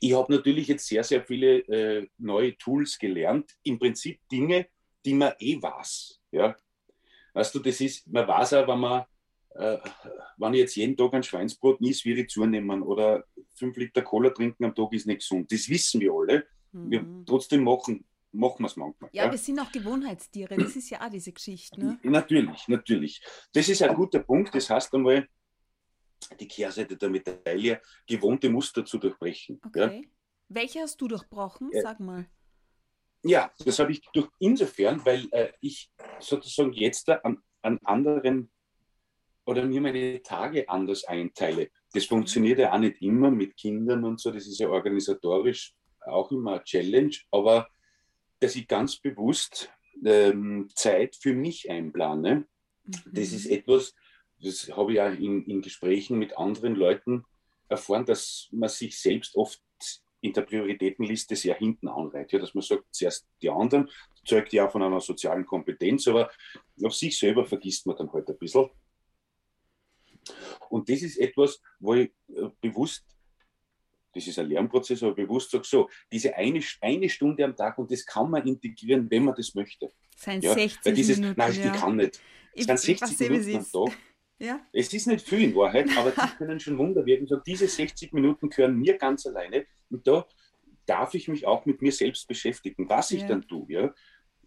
ich 0.00 0.14
habe 0.14 0.32
natürlich 0.34 0.68
jetzt 0.68 0.86
sehr, 0.86 1.04
sehr 1.04 1.22
viele 1.22 1.58
äh, 1.68 2.08
neue 2.18 2.56
Tools 2.56 2.98
gelernt. 2.98 3.52
Im 3.62 3.78
Prinzip 3.78 4.20
Dinge, 4.30 4.68
die 5.04 5.14
man 5.14 5.34
eh 5.38 5.60
weiß. 5.60 6.20
Ja? 6.32 6.56
Weißt 7.32 7.54
du, 7.54 7.58
das 7.60 7.80
ist, 7.80 8.06
man 8.08 8.26
weiß 8.26 8.54
auch, 8.54 8.68
wenn 8.68 8.80
man, 8.80 9.04
äh, 9.58 9.78
wenn 10.36 10.54
ich 10.54 10.60
jetzt 10.60 10.76
jeden 10.76 10.96
Tag 10.96 11.14
ein 11.14 11.22
Schweinsbrot 11.22 11.80
nie 11.80 11.90
ich 11.90 12.28
zunehmen 12.28 12.82
oder 12.82 13.24
fünf 13.54 13.76
Liter 13.76 14.02
Cola 14.02 14.30
trinken 14.30 14.64
am 14.64 14.74
Tag 14.74 14.92
ist 14.92 15.06
nicht 15.06 15.20
gesund. 15.20 15.50
Das 15.50 15.68
wissen 15.68 16.00
wir 16.00 16.12
alle. 16.12 16.46
Mhm. 16.72 16.90
Wir 16.90 17.06
trotzdem 17.26 17.64
machen 17.64 18.04
machen 18.32 18.60
wir 18.60 18.66
es 18.66 18.76
manchmal. 18.76 19.10
Ja, 19.12 19.24
ja, 19.24 19.30
wir 19.30 19.38
sind 19.38 19.58
auch 19.58 19.72
Gewohnheitstiere, 19.72 20.56
das 20.56 20.76
ist 20.76 20.90
ja 20.90 21.00
auch 21.04 21.10
diese 21.10 21.32
Geschichte. 21.32 21.80
Ne? 21.80 21.98
Natürlich, 22.02 22.68
natürlich. 22.68 23.22
Das 23.52 23.68
ist 23.68 23.82
ein 23.82 23.94
guter 23.94 24.20
Punkt. 24.20 24.54
Das 24.54 24.68
heißt 24.68 24.94
einmal, 24.94 25.26
die 26.38 26.48
Kehrseite 26.48 26.96
der 26.96 27.08
Medaille, 27.08 27.80
gewohnte 28.06 28.48
Muster 28.50 28.84
zu 28.84 28.98
durchbrechen. 28.98 29.60
Okay. 29.64 30.02
Ja? 30.02 30.08
Welche 30.48 30.80
hast 30.80 31.00
du 31.00 31.08
durchbrochen? 31.08 31.70
Sag 31.82 31.98
mal. 31.98 32.26
Ja, 33.22 33.50
das 33.64 33.78
habe 33.78 33.92
ich 33.92 34.02
durch 34.12 34.28
insofern, 34.38 35.04
weil 35.04 35.26
äh, 35.32 35.52
ich 35.60 35.90
sozusagen 36.20 36.72
jetzt 36.72 37.08
an, 37.08 37.38
an 37.62 37.78
anderen 37.82 38.50
oder 39.46 39.64
mir 39.64 39.80
meine 39.80 40.22
Tage 40.22 40.68
anders 40.68 41.04
einteile. 41.04 41.70
Das 41.92 42.04
mhm. 42.04 42.08
funktioniert 42.08 42.58
ja 42.58 42.72
auch 42.72 42.78
nicht 42.78 43.00
immer 43.00 43.30
mit 43.30 43.56
Kindern 43.56 44.04
und 44.04 44.20
so, 44.20 44.30
das 44.30 44.46
ist 44.46 44.58
ja 44.58 44.68
organisatorisch 44.68 45.74
auch 46.00 46.30
immer 46.30 46.54
eine 46.54 46.64
Challenge, 46.64 47.16
aber 47.30 47.68
dass 48.40 48.54
ich 48.54 48.68
ganz 48.68 48.98
bewusst 48.98 49.70
ähm, 50.04 50.68
Zeit 50.74 51.16
für 51.16 51.32
mich 51.32 51.70
einplane. 51.70 52.46
Mhm. 52.84 52.92
Das 53.06 53.32
ist 53.32 53.46
etwas, 53.46 53.94
das 54.40 54.70
habe 54.76 54.92
ich 54.92 54.96
ja 54.96 55.08
in, 55.08 55.44
in 55.46 55.62
Gesprächen 55.62 56.18
mit 56.18 56.36
anderen 56.36 56.74
Leuten 56.74 57.24
erfahren, 57.68 58.04
dass 58.04 58.48
man 58.52 58.68
sich 58.68 59.00
selbst 59.00 59.34
oft 59.34 59.60
in 60.20 60.32
der 60.32 60.42
Prioritätenliste 60.42 61.36
sehr 61.36 61.54
hinten 61.56 61.88
anreiht. 61.88 62.32
Ja, 62.32 62.38
dass 62.38 62.54
man 62.54 62.62
sagt, 62.62 62.84
zuerst 62.90 63.26
die 63.42 63.50
anderen, 63.50 63.88
zeugt 64.24 64.52
ja 64.52 64.68
von 64.68 64.82
einer 64.82 65.00
sozialen 65.00 65.46
Kompetenz, 65.46 66.08
aber 66.08 66.30
auf 66.82 66.94
sich 66.94 67.18
selber 67.18 67.44
vergisst 67.44 67.86
man 67.86 67.96
dann 67.96 68.12
halt 68.12 68.28
ein 68.28 68.38
bisschen. 68.38 68.68
Und 70.68 70.88
das 70.88 71.02
ist 71.02 71.18
etwas, 71.18 71.60
wo 71.78 71.94
ich 71.94 72.10
äh, 72.28 72.48
bewusst, 72.60 73.04
das 74.12 74.26
ist 74.26 74.38
ein 74.38 74.48
Lernprozess, 74.48 75.02
aber 75.02 75.14
bewusst 75.14 75.50
sage, 75.50 75.64
so, 75.66 75.88
diese 76.10 76.34
eine, 76.34 76.60
eine 76.80 77.08
Stunde 77.08 77.44
am 77.44 77.54
Tag 77.54 77.78
und 77.78 77.90
das 77.90 78.04
kann 78.04 78.30
man 78.30 78.46
integrieren, 78.46 79.10
wenn 79.10 79.24
man 79.24 79.34
das 79.34 79.54
möchte. 79.54 79.92
Sein 80.16 80.40
ja, 80.40 80.54
60 80.54 80.84
weil 80.84 80.94
dieses, 80.94 81.18
Minuten. 81.18 81.38
Nein, 81.38 81.54
ja. 81.54 81.74
ich 81.74 81.80
kann 81.80 81.96
nicht. 81.96 82.20
Es 82.54 82.64
sind 82.64 82.78
60 82.78 83.30
Minuten 83.30 83.56
am 83.56 83.70
Tag. 83.70 83.98
Ja. 84.38 84.60
Es 84.70 84.92
ist 84.92 85.06
nicht 85.06 85.26
viel 85.26 85.44
in 85.44 85.54
Wahrheit, 85.54 85.88
aber 85.96 86.10
die 86.10 86.36
können 86.36 86.60
schon 86.60 86.76
Wunder 86.76 87.06
wirken. 87.06 87.26
So, 87.26 87.36
diese 87.36 87.66
60 87.66 88.12
Minuten 88.12 88.50
gehören 88.50 88.76
mir 88.76 88.98
ganz 88.98 89.24
alleine. 89.26 89.64
Und 89.88 90.06
da 90.06 90.26
darf 90.84 91.14
ich 91.14 91.28
mich 91.28 91.46
auch 91.46 91.64
mit 91.64 91.80
mir 91.80 91.92
selbst 91.92 92.28
beschäftigen, 92.28 92.86
was 92.88 93.12
ich 93.12 93.22
ja. 93.22 93.28
dann 93.28 93.48
tue. 93.48 93.66
Ja? 93.68 93.94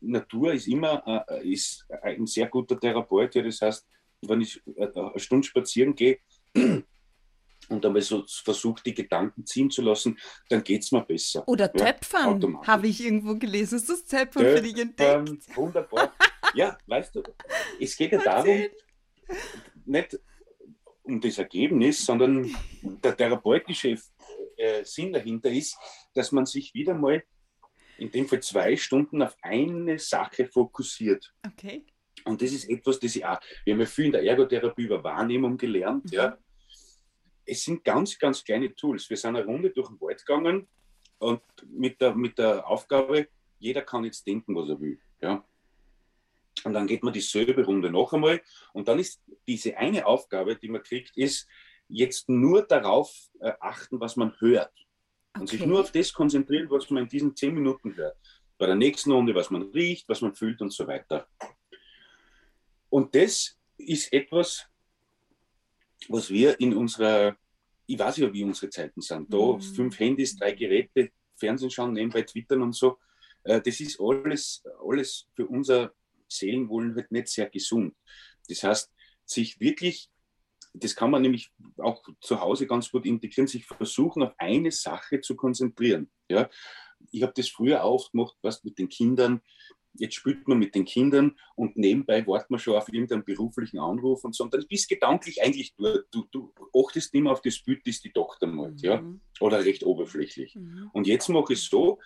Natur 0.02 0.54
ist 0.54 0.68
immer 0.68 1.26
äh, 1.28 1.52
ist 1.52 1.86
ein 2.04 2.28
sehr 2.28 2.48
guter 2.48 2.80
Therapeut. 2.80 3.34
Ja? 3.34 3.42
Das 3.42 3.62
heißt, 3.62 3.88
wenn 4.22 4.42
ich 4.42 4.62
äh, 4.76 4.88
eine 4.94 5.20
Stunde 5.20 5.48
spazieren 5.48 5.96
gehe 5.96 6.20
und 6.56 7.86
einmal 7.86 8.02
so 8.02 8.24
versuche, 8.28 8.82
die 8.84 8.94
Gedanken 8.94 9.46
ziehen 9.46 9.70
zu 9.70 9.82
lassen, 9.82 10.18
dann 10.50 10.64
geht 10.64 10.84
es 10.84 10.92
mir 10.92 11.02
besser. 11.02 11.48
Oder 11.48 11.72
ja? 11.76 11.86
Töpfern, 11.86 12.66
habe 12.66 12.88
ich 12.88 13.04
irgendwo 13.04 13.36
gelesen. 13.36 13.76
Ist 13.76 13.90
das 13.90 14.06
Töpfern 14.06 14.44
für 14.44 14.62
dich 14.62 14.78
entdeckt? 14.78 15.56
Wunderbar. 15.56 16.14
ja, 16.54 16.78
weißt 16.88 17.16
du, 17.16 17.24
es 17.80 17.96
geht 17.96 18.12
ja 18.12 18.20
darum, 18.20 18.66
nicht 19.86 20.20
um 21.04 21.20
das 21.22 21.38
Ergebnis, 21.38 22.06
sondern 22.06 22.56
der 22.82 23.16
therapeutische 23.16 23.96
äh, 24.58 24.84
Sinn 24.84 25.14
dahinter 25.14 25.50
ist, 25.50 25.78
dass 26.14 26.32
man 26.32 26.46
sich 26.46 26.74
wieder 26.74 26.94
mal 26.94 27.24
in 27.98 28.12
dem 28.12 28.28
Fall 28.28 28.42
zwei 28.42 28.76
Stunden 28.78 29.22
auf 29.22 29.36
eine 29.42 30.00
Sache 30.00 30.48
fokussiert. 30.48 31.34
Okay. 31.46 31.86
Und 32.30 32.42
das 32.44 32.52
ist 32.52 32.70
etwas, 32.70 33.00
das 33.00 33.16
ich 33.16 33.26
auch, 33.26 33.40
wir 33.66 33.74
haben 33.74 33.80
ja 33.82 33.88
viel 33.88 34.06
in 34.06 34.12
der 34.12 34.24
Ergotherapie 34.24 34.84
über 34.84 35.04
Wahrnehmung 35.04 35.58
gelernt, 35.58 36.06
mhm. 36.06 36.12
ja. 36.12 36.38
Es 37.44 37.64
sind 37.64 37.84
ganz, 37.84 38.20
ganz 38.20 38.44
kleine 38.44 38.76
Tools. 38.76 39.10
Wir 39.10 39.18
sind 39.18 39.36
eine 39.36 39.44
Runde 39.44 39.72
durch 39.72 39.88
den 39.88 40.00
Wald 40.00 40.24
gegangen 40.24 40.68
und 41.18 41.42
mit 41.68 42.00
der, 42.00 42.14
mit 42.14 42.38
der 42.38 42.68
Aufgabe, 42.68 43.28
jeder 43.58 43.82
kann 43.82 44.04
jetzt 44.04 44.28
denken, 44.28 44.56
was 44.56 44.70
er 44.70 44.80
will. 44.80 45.00
Ja. 45.20 45.44
Und 46.64 46.74
dann 46.74 46.86
geht 46.86 47.02
man 47.02 47.12
dieselbe 47.12 47.66
Runde 47.66 47.90
noch 47.90 48.14
einmal. 48.14 48.42
Und 48.74 48.88
dann 48.88 49.00
ist 49.00 49.20
diese 49.48 49.76
eine 49.78 50.06
Aufgabe, 50.06 50.56
die 50.56 50.70
man 50.70 50.84
kriegt, 50.84 51.18
ist 51.18 51.48
jetzt 51.88 52.30
nur 52.30 52.62
darauf 52.62 53.12
äh, 53.40 53.54
achten, 53.60 54.00
was 54.00 54.16
man 54.16 54.40
hört. 54.40 54.74
Und 55.34 55.44
okay. 55.44 55.58
sich 55.58 55.66
nur 55.66 55.82
auf 55.82 55.92
das 55.92 56.14
konzentrieren, 56.14 56.70
was 56.70 56.92
man 56.92 57.04
in 57.04 57.10
diesen 57.10 57.36
zehn 57.36 57.56
Minuten 57.56 57.96
hört. 57.96 58.18
Bei 58.60 58.68
der 58.68 58.76
nächsten 58.76 59.12
Runde, 59.12 59.34
was 59.34 59.50
man 59.50 59.64
riecht, 59.72 60.08
was 60.08 60.22
man 60.22 60.36
fühlt 60.36 60.62
und 60.62 60.72
so 60.72 60.86
weiter. 60.86 61.28
Und 62.89 63.15
das 63.15 63.58
ist 63.77 64.12
etwas, 64.12 64.65
was 66.08 66.29
wir 66.29 66.60
in 66.60 66.75
unserer, 66.75 67.36
ich 67.86 68.00
weiß 68.00 68.17
ja, 68.17 68.34
wie 68.34 68.43
unsere 68.43 68.69
Zeiten 68.69 69.01
sind. 69.01 69.31
Da 69.34 69.38
mhm. 69.38 69.62
fünf 69.62 70.00
Handys, 70.00 70.36
drei 70.36 70.51
Geräte, 70.53 71.12
Fernsehen 71.36 71.72
schauen, 71.72 71.93
nebenbei 71.93 72.24
twittern 72.24 72.62
und 72.62 72.75
so. 72.75 72.98
Äh, 73.43 73.62
das 73.62 73.79
ist 73.79 74.00
alles, 74.00 74.63
alles 74.86 75.27
für 75.36 75.48
unser 75.48 75.93
Seelenwohlen 76.27 76.96
halt 76.96 77.12
nicht 77.12 77.29
sehr 77.29 77.50
gesund. 77.50 77.96
Das 78.48 78.63
heißt, 78.63 78.91
sich 79.25 79.60
wirklich, 79.60 80.10
das 80.74 80.96
kann 80.96 81.12
man 81.12 81.22
nämlich 81.22 81.51
auch 81.77 82.03
zu 82.22 82.39
Hause 82.39 82.67
ganz 82.67 82.91
gut 82.91 83.05
integrieren, 83.05 83.48
sich 83.48 83.65
versuchen, 83.65 84.24
auf 84.24 84.34
eine 84.38 84.72
Sache 84.72 85.22
zu 85.22 85.36
konzentrieren. 85.36 86.10
Ja? 86.29 86.50
Ich 87.12 87.24
habe 87.24 87.34
das 87.36 87.50
früher 87.50 87.84
auch 87.84 88.12
gemacht, 88.12 88.38
was 88.41 88.63
mit 88.63 88.77
den 88.77 88.89
Kindern. 88.89 89.41
Jetzt 90.00 90.15
spielt 90.15 90.48
man 90.48 90.60
mit 90.60 90.75
den 90.75 90.86
Kindern 90.86 91.38
und 91.56 91.77
nebenbei 91.77 92.25
wartet 92.25 92.50
man 92.50 92.60
schon 92.60 92.75
auf 92.75 92.91
irgendeinen 92.91 93.24
beruflichen 93.24 93.79
Anruf 93.79 94.24
und 94.24 94.34
so. 94.34 94.46
Und 94.46 94.53
dann 94.53 94.65
bist 94.68 94.89
gedanklich 94.89 95.41
eigentlich 95.41 95.75
dort. 95.75 96.06
Du, 96.12 96.25
du 96.32 96.53
achtest 96.74 97.13
immer 97.13 97.32
auf 97.32 97.41
das 97.41 97.60
Bild, 97.60 97.86
das 97.86 98.00
die 98.01 98.12
Tochter 98.12 98.48
malt, 98.48 98.82
mhm. 98.82 98.84
ja? 98.84 99.03
Oder 99.39 99.63
recht 99.65 99.84
oberflächlich. 99.84 100.56
Mhm. 100.56 100.89
Und 100.94 101.08
jetzt 101.08 101.27
mache 101.29 101.53
ich 101.53 101.60
es 101.60 101.65
so, 101.65 102.00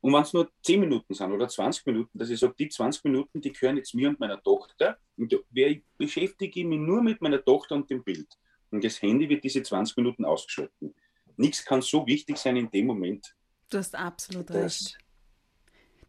und 0.00 0.14
wenn 0.14 0.22
es 0.22 0.32
nur 0.32 0.50
10 0.62 0.80
Minuten 0.80 1.14
sind 1.14 1.30
oder 1.30 1.46
20 1.46 1.84
Minuten, 1.86 2.18
dass 2.18 2.30
ich 2.30 2.40
sage, 2.40 2.54
die 2.58 2.68
20 2.68 3.04
Minuten, 3.04 3.40
die 3.40 3.52
gehören 3.52 3.76
jetzt 3.76 3.94
mir 3.94 4.08
und 4.08 4.18
meiner 4.18 4.42
Tochter. 4.42 4.98
Und 5.16 5.34
ich 5.52 5.82
beschäftige 5.98 6.64
mich 6.64 6.78
nur 6.78 7.02
mit 7.02 7.20
meiner 7.20 7.44
Tochter 7.44 7.74
und 7.74 7.90
dem 7.90 8.02
Bild. 8.02 8.28
Und 8.70 8.82
das 8.82 9.02
Handy 9.02 9.28
wird 9.28 9.44
diese 9.44 9.62
20 9.62 9.98
Minuten 9.98 10.24
ausgeschalten. 10.24 10.94
Nichts 11.36 11.64
kann 11.64 11.82
so 11.82 12.06
wichtig 12.06 12.38
sein 12.38 12.56
in 12.56 12.70
dem 12.70 12.86
Moment. 12.86 13.34
Du 13.68 13.78
hast 13.78 13.94
absolut 13.94 14.50
recht. 14.50 14.98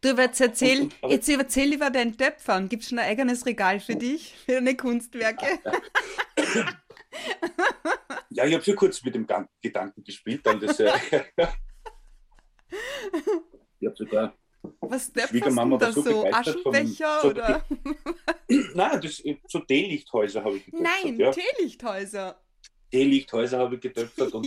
Du 0.02 0.08
jetzt 0.08 0.40
erzähl, 0.40 0.82
und, 0.82 1.02
und, 1.02 1.10
jetzt 1.10 1.28
erzähl 1.28 1.68
lieber 1.68 1.88
deinen 1.88 2.16
Töpfern. 2.16 2.68
Gibt 2.68 2.82
es 2.82 2.88
schon 2.88 2.98
ein 2.98 3.08
eigenes 3.08 3.46
Regal 3.46 3.78
für 3.80 3.94
dich, 3.94 4.34
für 4.44 4.54
deine 4.54 4.76
Kunstwerke? 4.76 5.46
ja, 8.30 8.44
ich 8.44 8.54
habe 8.54 8.64
schon 8.64 8.76
kurz 8.76 9.02
mit 9.04 9.14
dem 9.14 9.26
Gedanken 9.60 10.02
gespielt, 10.02 10.44
dann 10.44 10.60
das. 10.60 10.80
Äh, 10.80 10.92
Ich 13.80 13.86
habe 13.86 13.96
sogar 13.96 14.34
was 14.80 15.10
Schwiegermama 15.28 15.80
war 15.80 15.92
so, 15.92 16.02
so 16.02 16.26
Aschenbecher 16.32 17.18
vom, 17.20 17.30
oder? 17.30 17.64
Nein, 18.74 19.00
das, 19.00 19.22
so 19.48 19.58
Teelichthäuser 19.60 20.44
habe 20.44 20.56
ich 20.56 20.66
getöpfert. 20.66 21.04
Nein, 21.04 21.18
ja. 21.18 21.30
Teelichthäuser. 21.32 22.40
Teelichthäuser 22.90 23.58
habe 23.58 23.76
ich 23.76 23.80
getöpfert 23.80 24.32
und 24.32 24.46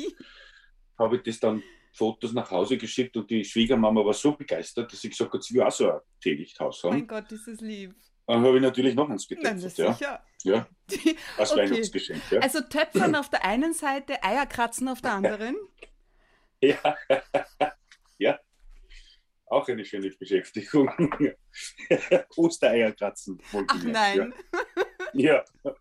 habe 0.97 1.17
ich 1.17 1.23
das 1.23 1.39
dann 1.39 1.61
Fotos 1.95 2.33
nach 2.33 2.51
Hause 2.51 2.77
geschickt 2.77 3.15
und 3.15 3.29
die 3.29 3.43
Schwiegermama 3.43 4.03
war 4.03 4.13
so 4.13 4.33
begeistert, 4.33 4.91
dass 4.91 5.03
ich 5.03 5.11
gesagt 5.11 5.31
habe, 5.31 5.41
sie 5.41 5.53
will 5.53 5.63
auch 5.63 5.71
so 5.71 5.89
ein 5.89 5.99
Teelichthaus 6.21 6.83
haben. 6.83 6.95
Mein 6.95 7.07
Gott, 7.07 7.31
ist 7.31 7.47
das 7.47 7.61
lieb. 7.61 7.95
Dann 8.27 8.43
habe 8.43 8.57
ich 8.57 8.61
natürlich 8.61 8.95
noch 8.95 9.09
eins 9.09 9.27
getöpfert. 9.27 9.61
Nein, 9.61 9.71
ja. 9.75 9.93
Sicher. 9.93 10.25
Ja, 10.43 10.67
als 11.37 11.51
okay. 11.51 11.61
Weihnachtsgeschenk. 11.61 12.21
Ja. 12.31 12.39
Also 12.41 12.61
Töpfern 12.61 13.15
auf 13.15 13.29
der 13.29 13.45
einen 13.45 13.73
Seite, 13.73 14.21
Eierkratzen 14.23 14.87
auf 14.87 15.01
der 15.01 15.13
anderen. 15.13 15.55
ja, 16.61 16.97
ja. 18.17 18.39
Auch 19.47 19.67
eine 19.69 19.85
schöne 19.85 20.09
Beschäftigung. 20.09 20.89
Ostereier 22.35 22.91
kratzen. 22.91 23.39
Ach 23.67 23.83
nein. 23.83 24.33
Ja. 25.13 25.45
ja. 25.63 25.75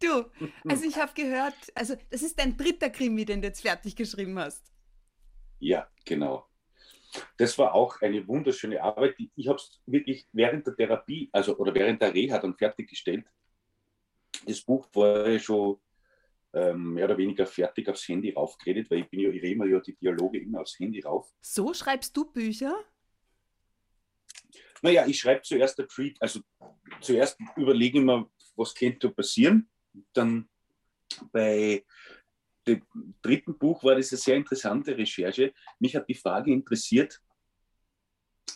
Du, 0.00 0.24
also 0.68 0.84
ich 0.84 0.96
habe 0.96 1.12
gehört, 1.14 1.54
also 1.74 1.96
das 2.10 2.22
ist 2.22 2.38
dein 2.38 2.56
dritter 2.56 2.90
Krimi, 2.90 3.24
den 3.24 3.42
du 3.42 3.48
jetzt 3.48 3.62
fertig 3.62 3.96
geschrieben 3.96 4.38
hast. 4.38 4.73
Ja, 5.58 5.88
genau. 6.04 6.48
Das 7.36 7.56
war 7.58 7.74
auch 7.74 8.00
eine 8.02 8.26
wunderschöne 8.26 8.82
Arbeit. 8.82 9.16
Ich 9.36 9.48
habe 9.48 9.56
es 9.56 9.80
wirklich 9.86 10.26
während 10.32 10.66
der 10.66 10.76
Therapie, 10.76 11.28
also 11.32 11.56
oder 11.56 11.74
während 11.74 12.02
der 12.02 12.12
Reha 12.12 12.38
dann 12.38 12.56
fertiggestellt. 12.56 13.24
Das 14.46 14.60
Buch 14.62 14.88
war 14.94 15.28
ja 15.28 15.38
schon 15.38 15.78
ähm, 16.52 16.94
mehr 16.94 17.04
oder 17.04 17.18
weniger 17.18 17.46
fertig 17.46 17.88
aufs 17.88 18.08
Handy 18.08 18.30
raufgeredet, 18.30 18.90
weil 18.90 19.00
ich 19.00 19.10
bin 19.10 19.20
ja, 19.20 19.30
ich 19.30 19.56
mir 19.56 19.68
ja 19.68 19.80
die 19.80 19.96
Dialoge 19.96 20.38
immer 20.38 20.60
aufs 20.60 20.78
Handy 20.78 21.00
rauf. 21.00 21.32
So 21.40 21.72
schreibst 21.72 22.16
du 22.16 22.30
Bücher? 22.30 22.74
Naja, 24.82 25.06
ich 25.06 25.18
schreibe 25.18 25.42
zuerst 25.42 25.78
der 25.78 25.88
Treat, 25.88 26.16
also 26.20 26.40
zuerst 27.00 27.38
überlege 27.56 27.98
ich 27.98 28.04
mir, 28.04 28.28
was 28.54 28.74
könnte 28.74 29.08
passieren. 29.10 29.68
Dann 30.12 30.48
bei 31.32 31.84
dem 32.66 32.82
dritten 33.22 33.58
Buch 33.58 33.82
war 33.84 33.94
das 33.96 34.10
eine 34.10 34.18
sehr 34.18 34.36
interessante 34.36 34.96
Recherche. 34.96 35.52
Mich 35.78 35.94
hat 35.96 36.08
die 36.08 36.14
Frage 36.14 36.52
interessiert, 36.52 37.20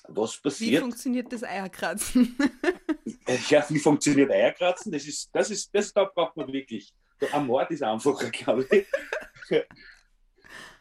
was 0.09 0.41
passiert. 0.41 0.73
Wie 0.73 0.79
funktioniert 0.79 1.33
das 1.33 1.43
Eierkratzen? 1.43 2.37
ja, 3.49 3.65
wie 3.69 3.79
funktioniert 3.79 4.31
Eierkratzen? 4.31 4.93
Das 4.93 5.07
ist, 5.07 5.29
das 5.33 5.51
ist, 5.51 5.75
das 5.75 5.93
da 5.93 6.05
braucht 6.05 6.37
man 6.37 6.53
wirklich 6.53 6.95
ein 7.33 7.47
Mord 7.47 7.71
ist 7.71 7.83
einfacher, 7.83 8.31
glaube 8.31 8.67
ich. 8.71 8.87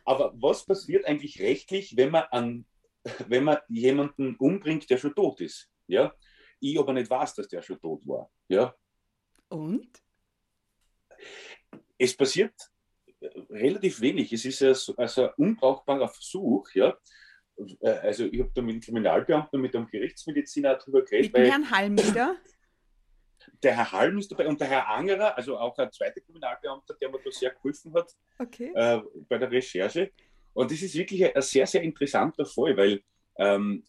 Aber 0.06 0.34
was 0.36 0.66
passiert 0.66 1.06
eigentlich 1.06 1.40
rechtlich, 1.42 1.98
wenn 1.98 2.12
man, 2.12 2.24
an, 2.32 2.66
wenn 3.28 3.44
man 3.44 3.58
jemanden 3.68 4.36
umbringt, 4.38 4.90
der 4.90 4.98
schon 4.98 5.16
tot 5.16 5.42
ist? 5.42 5.70
Ja? 5.88 6.14
Ich 6.60 6.80
aber 6.80 6.94
nicht 6.94 7.10
weiß, 7.10 7.36
dass 7.36 7.48
der 7.48 7.62
schon 7.62 7.80
tot 7.80 8.06
war. 8.08 8.32
Ja? 8.48 8.74
Und? 9.50 10.02
Es 11.98 12.16
passiert 12.16 12.54
relativ 13.50 14.02
wenig. 14.02 14.32
Es 14.34 14.46
ist 14.46 14.62
also, 14.62 14.96
also 14.98 15.24
ein 15.24 15.34
unbrauchbarer 15.38 16.08
Versuch. 16.08 16.70
Ja? 16.74 16.98
Also 17.82 18.26
ich 18.26 18.40
habe 18.40 18.52
da 18.54 18.62
mit 18.62 18.76
dem 18.76 18.82
Kriminalbeamten, 18.82 19.60
mit 19.60 19.74
dem 19.74 19.88
Gerichtsmediziner 19.88 20.76
darüber 20.76 21.04
geredet. 21.04 21.34
Mit 21.34 21.52
Herrn 21.52 21.72
Hallmeder? 21.72 22.36
der 23.64 23.76
Herr 23.76 23.92
Halm 23.92 24.18
ist 24.18 24.32
dabei 24.32 24.48
und 24.48 24.60
der 24.60 24.68
Herr 24.68 24.90
Angerer, 24.90 25.38
also 25.38 25.58
auch 25.58 25.78
ein 25.78 25.92
zweiter 25.92 26.22
Kriminalbeamter, 26.22 26.96
der 26.96 27.10
mir 27.10 27.20
da 27.24 27.32
sehr 27.32 27.52
geholfen 27.52 27.94
hat 27.94 28.14
okay. 28.40 28.72
äh, 28.76 29.02
bei 29.28 29.38
der 29.38 29.52
Recherche. 29.52 30.12
Und 30.54 30.72
das 30.72 30.82
ist 30.82 30.96
wirklich 30.96 31.36
ein 31.36 31.42
sehr, 31.42 31.68
sehr 31.68 31.82
interessanter 31.82 32.46
Fall, 32.46 32.76
weil 32.78 33.04
ähm, 33.38 33.84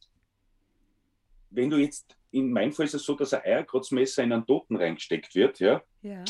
wenn 1.51 1.71
du 1.71 1.79
jetzt, 1.79 2.17
in 2.31 2.53
meinem 2.53 2.73
Fall 2.73 2.87
ist 2.87 2.95
es 2.95 3.05
so, 3.05 3.15
dass 3.15 3.33
ein 3.33 3.43
Eierkratzmesser 3.43 4.23
in 4.23 4.33
einen 4.33 4.47
Toten 4.47 4.77
reingesteckt 4.77 5.35
wird, 5.35 5.61
ja, 5.61 5.83
ja. 6.03 6.25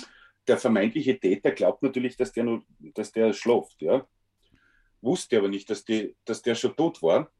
Der 0.49 0.59
vermeintliche 0.59 1.19
Täter 1.19 1.52
glaubt 1.52 1.83
natürlich, 1.83 2.17
dass 2.17 2.33
der, 2.33 2.45
nur, 2.45 2.64
dass 2.95 3.12
der 3.12 3.33
schläft, 3.33 3.81
ja. 3.83 4.07
wusste 5.00 5.38
aber 5.38 5.49
nicht, 5.49 5.69
dass, 5.71 5.85
die, 5.85 6.17
dass 6.25 6.43
der 6.43 6.55
schon 6.55 6.76
tot 6.76 7.02
war. 7.02 7.31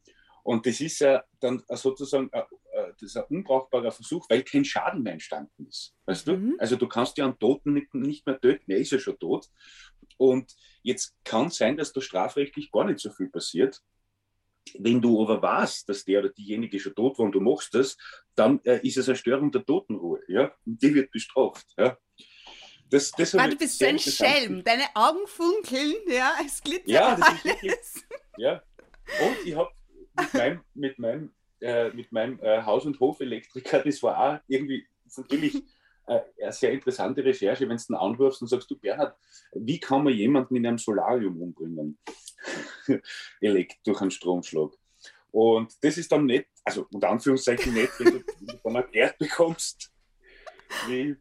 Und 0.45 0.65
das 0.67 0.81
ist 0.81 1.01
ja 1.01 1.25
dann 1.41 1.63
sozusagen 1.69 2.31
äh, 2.33 2.43
äh, 2.73 2.93
das 3.01 3.17
ein 3.17 3.25
unbrauchbarer 3.29 3.91
Versuch, 3.91 4.29
weil 4.31 4.43
kein 4.43 4.65
Schaden 4.65 5.03
mehr 5.03 5.15
entstanden 5.15 5.67
ist. 5.67 5.95
Weißt 6.07 6.27
mhm. 6.27 6.53
du? 6.53 6.57
Also 6.59 6.77
du 6.77 6.87
kannst 6.89 7.19
ja 7.19 7.25
einen 7.25 7.39
Toten 7.39 7.75
nicht, 7.75 7.93
nicht 7.95 8.27
mehr 8.27 8.41
töten, 8.41 8.71
er 8.71 8.79
ist 8.79 8.93
ja 8.93 8.99
schon 8.99 9.19
tot. 9.19 9.49
Und 10.17 10.55
jetzt 10.83 11.15
kann 11.25 11.51
sein, 11.51 11.77
dass 11.77 11.93
da 11.93 12.01
strafrechtlich 12.01 12.71
gar 12.71 12.85
nicht 12.85 12.99
so 13.01 13.11
viel 13.11 13.29
passiert. 13.29 13.83
Wenn 14.79 15.01
du 15.01 15.23
aber 15.23 15.41
weißt, 15.41 15.89
dass 15.89 16.05
der 16.05 16.21
oder 16.21 16.31
diejenige 16.31 16.79
schon 16.79 16.95
tot 16.95 17.19
war 17.19 17.27
und 17.27 17.33
du 17.33 17.41
machst 17.41 17.75
das, 17.75 17.97
dann 18.35 18.61
äh, 18.65 18.81
ist 18.87 18.97
es 18.97 19.09
eine 19.09 19.17
Störung 19.17 19.51
der 19.51 19.65
Totenruhe. 19.65 20.21
Ja? 20.29 20.53
Und 20.67 20.83
die 20.83 20.95
wird 20.95 21.11
bestraft. 21.11 21.67
Ja? 21.79 21.97
Das, 22.91 23.11
das 23.13 23.35
Weil 23.35 23.51
du 23.51 23.57
bist 23.57 23.79
so 23.79 23.85
ein 23.85 23.99
Schelm. 23.99 24.65
Deine 24.65 24.85
Augen 24.95 25.27
funkeln, 25.27 25.95
ja, 26.07 26.33
es 26.45 26.63
glitzert 26.63 26.89
ja, 26.89 27.17
das 27.17 27.29
alles. 27.29 27.37
Ist 27.37 27.45
wirklich, 27.45 27.75
ja, 28.39 28.63
und 29.21 29.47
ich 29.47 29.55
habe 29.55 29.71
mit 30.17 30.35
meinem, 30.35 30.61
mit 30.75 30.99
meinem, 30.99 31.33
äh, 31.61 31.91
mit 31.91 32.13
meinem 32.13 32.41
äh, 32.41 32.63
Haus- 32.63 32.87
und 32.87 32.99
Hofelektriker, 33.01 33.81
das 33.81 34.03
war 34.03 34.19
auch 34.19 34.41
irgendwie 34.49 34.87
natürlich 35.17 35.63
äh, 36.07 36.21
eine 36.43 36.53
sehr 36.53 36.73
interessante 36.73 37.25
Recherche, 37.25 37.69
wenn 37.69 37.77
du 37.77 37.83
ihn 37.89 37.95
anrufst 37.95 38.43
und 38.43 38.49
sagst, 38.49 38.71
du 38.71 38.77
Bernhard, 38.77 39.17
wie 39.53 39.79
kann 39.79 40.05
man 40.05 40.15
jemanden 40.15 40.57
in 40.57 40.67
einem 40.67 40.79
Solarium 40.79 41.41
umbringen? 41.41 41.99
Elekt 43.41 43.87
durch 43.87 44.01
einen 44.01 44.11
Stromschlag. 44.11 44.73
Und 45.31 45.73
das 45.83 45.99
ist 45.99 46.11
dann 46.11 46.27
nicht, 46.27 46.47
also 46.65 46.87
unter 46.91 47.11
Anführungszeichen 47.11 47.75
nicht, 47.75 47.93
wenn 47.99 48.07
du, 48.07 48.25
wenn 48.41 48.47
du 48.47 48.61
dann 48.65 48.75
erklärt 48.77 49.19
bekommst, 49.19 49.93
wie. 50.87 51.17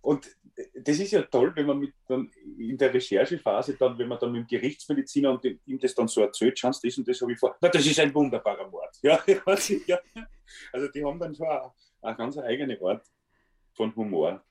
Und 0.00 0.36
das 0.74 0.98
ist 0.98 1.12
ja 1.12 1.22
toll, 1.22 1.52
wenn 1.54 1.66
man 1.66 1.78
mit 1.78 1.94
dann 2.06 2.30
in 2.58 2.76
der 2.76 2.92
Recherchephase 2.92 3.76
dann, 3.76 3.96
wenn 3.98 4.08
man 4.08 4.18
dann 4.18 4.32
mit 4.32 4.42
dem 4.42 4.46
Gerichtsmediziner 4.46 5.30
und 5.30 5.44
ihm 5.44 5.78
das 5.78 5.94
dann 5.94 6.08
so 6.08 6.22
erzählt, 6.22 6.58
schaust 6.58 6.84
das 6.84 6.98
und 6.98 7.06
das 7.06 7.20
habe 7.20 7.32
ich 7.32 7.38
vor. 7.38 7.56
Na, 7.60 7.68
das 7.68 7.86
ist 7.86 8.00
ein 8.00 8.12
wunderbarer 8.14 8.68
Mord. 8.68 8.96
Ja, 9.02 9.22
ja. 9.86 9.98
Also 10.72 10.88
die 10.88 11.04
haben 11.04 11.18
dann 11.18 11.34
schon 11.34 11.46
eine, 11.46 11.70
eine 12.02 12.16
ganz 12.16 12.38
eigene 12.38 12.80
Art 12.82 13.06
von 13.74 13.94
Humor. 13.94 14.42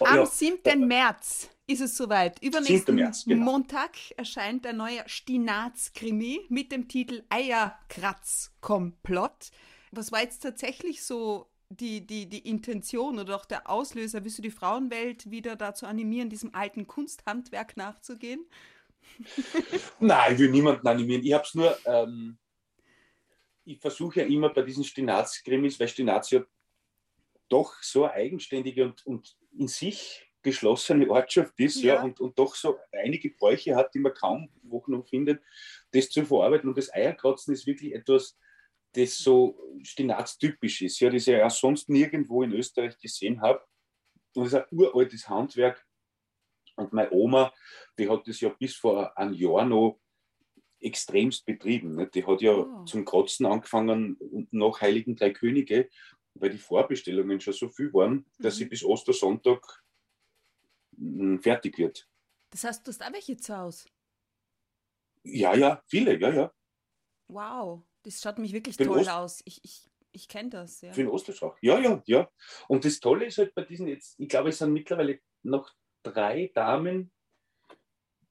Am 0.00 0.16
ja. 0.16 0.26
7. 0.26 0.86
März 0.86 1.50
ist 1.66 1.80
es 1.80 1.96
soweit. 1.96 2.40
Übernächsten 2.42 2.94
März, 2.94 3.24
genau. 3.24 3.44
Montag 3.44 3.96
erscheint 4.16 4.64
der 4.64 4.72
neue 4.72 5.02
Stinaz-Krimi 5.06 6.46
mit 6.48 6.72
dem 6.72 6.88
Titel 6.88 7.24
Eierkratz-Komplott. 7.28 9.50
Was 9.92 10.12
war 10.12 10.22
jetzt 10.22 10.40
tatsächlich 10.40 11.04
so 11.04 11.50
die, 11.76 12.06
die, 12.06 12.26
die 12.26 12.48
Intention 12.48 13.18
oder 13.18 13.36
auch 13.36 13.44
der 13.44 13.68
Auslöser? 13.68 14.24
Willst 14.24 14.38
du 14.38 14.42
die 14.42 14.50
Frauenwelt 14.50 15.30
wieder 15.30 15.56
dazu 15.56 15.86
animieren, 15.86 16.30
diesem 16.30 16.54
alten 16.54 16.86
Kunsthandwerk 16.86 17.76
nachzugehen? 17.76 18.46
Nein, 20.00 20.34
ich 20.34 20.38
will 20.38 20.50
niemanden 20.50 20.86
animieren. 20.86 21.24
Ich 21.24 21.32
habe 21.32 21.44
es 21.44 21.54
nur, 21.54 21.76
ähm, 21.86 22.38
ich 23.64 23.78
versuche 23.78 24.20
ja 24.20 24.26
immer 24.26 24.48
bei 24.48 24.62
diesen 24.62 24.84
Stinaz-Krimis, 24.84 25.78
weil 25.78 25.88
Stinaz 25.88 26.30
ja 26.30 26.44
doch 27.48 27.82
so 27.82 28.04
eine 28.04 28.14
eigenständige 28.14 28.84
und, 28.84 29.06
und 29.06 29.36
in 29.52 29.68
sich 29.68 30.26
geschlossene 30.42 31.08
Ortschaft 31.10 31.58
ist 31.58 31.82
ja. 31.82 31.94
ja, 31.94 32.02
und, 32.02 32.20
und 32.20 32.38
doch 32.38 32.54
so 32.54 32.78
einige 32.92 33.30
Bräuche 33.30 33.74
hat, 33.74 33.94
die 33.94 33.98
man 33.98 34.14
kaum 34.14 34.50
wo 34.62 34.82
noch 34.86 35.06
findet, 35.08 35.42
das 35.92 36.10
zu 36.10 36.24
verarbeiten. 36.24 36.68
Und 36.68 36.78
das 36.78 36.92
Eierkratzen 36.92 37.54
ist 37.54 37.66
wirklich 37.66 37.94
etwas, 37.94 38.36
das 38.92 39.18
so 39.18 39.58
Stinaz-typisch 39.84 40.82
ist, 40.82 41.00
ja, 41.00 41.10
das 41.10 41.26
ich 41.26 41.34
ja 41.34 41.50
sonst 41.50 41.88
nirgendwo 41.88 42.42
in 42.42 42.52
Österreich 42.52 42.98
gesehen 42.98 43.40
habe. 43.40 43.62
Und 44.34 44.44
das 44.44 44.52
ist 44.52 44.54
ein 44.54 44.78
uraltes 44.78 45.28
Handwerk. 45.28 45.86
Und 46.76 46.92
meine 46.92 47.12
Oma, 47.12 47.52
die 47.98 48.08
hat 48.08 48.26
das 48.26 48.40
ja 48.40 48.48
bis 48.48 48.74
vor 48.74 49.16
einem 49.16 49.34
Jahr 49.34 49.64
noch 49.64 50.00
extremst 50.80 51.44
betrieben. 51.46 51.94
Nicht? 51.94 52.14
Die 52.14 52.26
hat 52.26 52.40
ja 52.40 52.52
oh. 52.52 52.84
zum 52.84 53.04
Kratzen 53.04 53.46
angefangen 53.46 54.18
nach 54.50 54.80
Heiligen 54.80 55.16
Drei 55.16 55.30
Könige, 55.30 55.88
weil 56.34 56.50
die 56.50 56.58
Vorbestellungen 56.58 57.40
schon 57.40 57.52
so 57.52 57.68
viel 57.68 57.92
waren, 57.92 58.26
dass 58.38 58.54
mhm. 58.54 58.58
sie 58.58 58.64
bis 58.66 58.84
Ostersonntag 58.84 59.84
hm, 60.96 61.40
fertig 61.40 61.78
wird. 61.78 62.08
Das 62.50 62.64
heißt, 62.64 62.86
du 62.86 62.90
hast 62.90 63.02
auch 63.02 63.12
welche 63.12 63.36
zu 63.36 63.56
Hause? 63.56 63.88
Ja, 65.22 65.54
ja, 65.54 65.82
viele, 65.86 66.18
ja, 66.18 66.30
ja. 66.30 66.54
Wow. 67.28 67.82
Das 68.04 68.20
schaut 68.20 68.38
mich 68.38 68.52
wirklich 68.52 68.76
toll 68.76 69.00
Ost 69.00 69.10
aus. 69.10 69.42
Ich, 69.44 69.60
ich, 69.64 69.90
ich 70.12 70.28
kenne 70.28 70.50
das. 70.50 70.80
Ja. 70.80 70.92
Für 70.92 71.02
den 71.02 71.10
Osterschach. 71.10 71.56
Ja, 71.60 71.78
ja, 71.78 72.02
ja. 72.06 72.30
Und 72.68 72.84
das 72.84 73.00
Tolle 73.00 73.26
ist 73.26 73.38
halt 73.38 73.54
bei 73.54 73.62
diesen 73.62 73.88
jetzt, 73.88 74.14
ich 74.18 74.28
glaube, 74.28 74.50
es 74.50 74.58
sind 74.58 74.72
mittlerweile 74.72 75.18
noch 75.42 75.70
drei 76.02 76.52
Damen, 76.54 77.10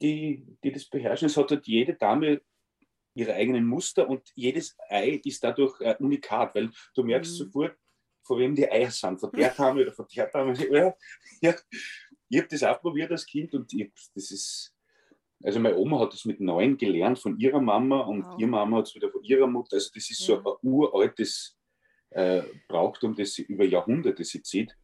die, 0.01 0.45
die 0.63 0.71
das 0.71 0.85
beherrschen. 0.85 1.25
Es 1.25 1.37
hat 1.37 1.51
halt 1.51 1.67
jede 1.67 1.95
Dame 1.95 2.41
ihre 3.15 3.33
eigenen 3.33 3.65
Muster 3.65 4.09
und 4.09 4.31
jedes 4.35 4.75
Ei 4.89 5.21
ist 5.23 5.43
dadurch 5.43 5.79
äh, 5.81 5.95
unikat, 5.99 6.55
weil 6.55 6.71
du 6.95 7.03
merkst 7.03 7.31
mhm. 7.33 7.45
sofort, 7.45 7.77
von 8.25 8.39
wem 8.39 8.55
die 8.55 8.69
Eier 8.69 8.89
sind, 8.89 9.19
von 9.19 9.31
der 9.31 9.49
Dame 9.53 9.81
oder 9.81 9.91
von 9.91 10.07
der 10.15 10.27
Dame. 10.27 10.53
Ja, 10.71 10.95
ja. 11.41 11.55
Ich 12.29 12.39
habe 12.39 12.47
das 12.47 12.63
auch 12.63 12.81
probiert 12.81 13.11
als 13.11 13.25
Kind 13.25 13.53
und 13.53 13.71
ich, 13.73 13.91
das 14.15 14.31
ist 14.31 14.72
also 15.43 15.59
meine 15.59 15.77
Oma 15.77 15.99
hat 15.99 16.13
das 16.13 16.25
mit 16.25 16.39
neun 16.39 16.77
gelernt 16.77 17.19
von 17.19 17.37
ihrer 17.37 17.59
Mama 17.59 18.01
und 18.01 18.25
wow. 18.25 18.39
ihre 18.39 18.49
Mama 18.49 18.77
hat 18.77 18.87
es 18.87 18.95
wieder 18.95 19.11
von 19.11 19.23
ihrer 19.23 19.47
Mutter. 19.47 19.75
Also 19.75 19.89
das 19.93 20.09
ist 20.09 20.19
ja. 20.21 20.41
so 20.41 20.57
ein 20.57 20.57
uraltes 20.61 21.57
äh, 22.11 22.43
Brauchtum, 22.69 23.13
das 23.15 23.33
sie 23.33 23.43
über 23.43 23.65
Jahrhunderte 23.65 24.23
sich 24.23 24.43
zieht. 24.45 24.77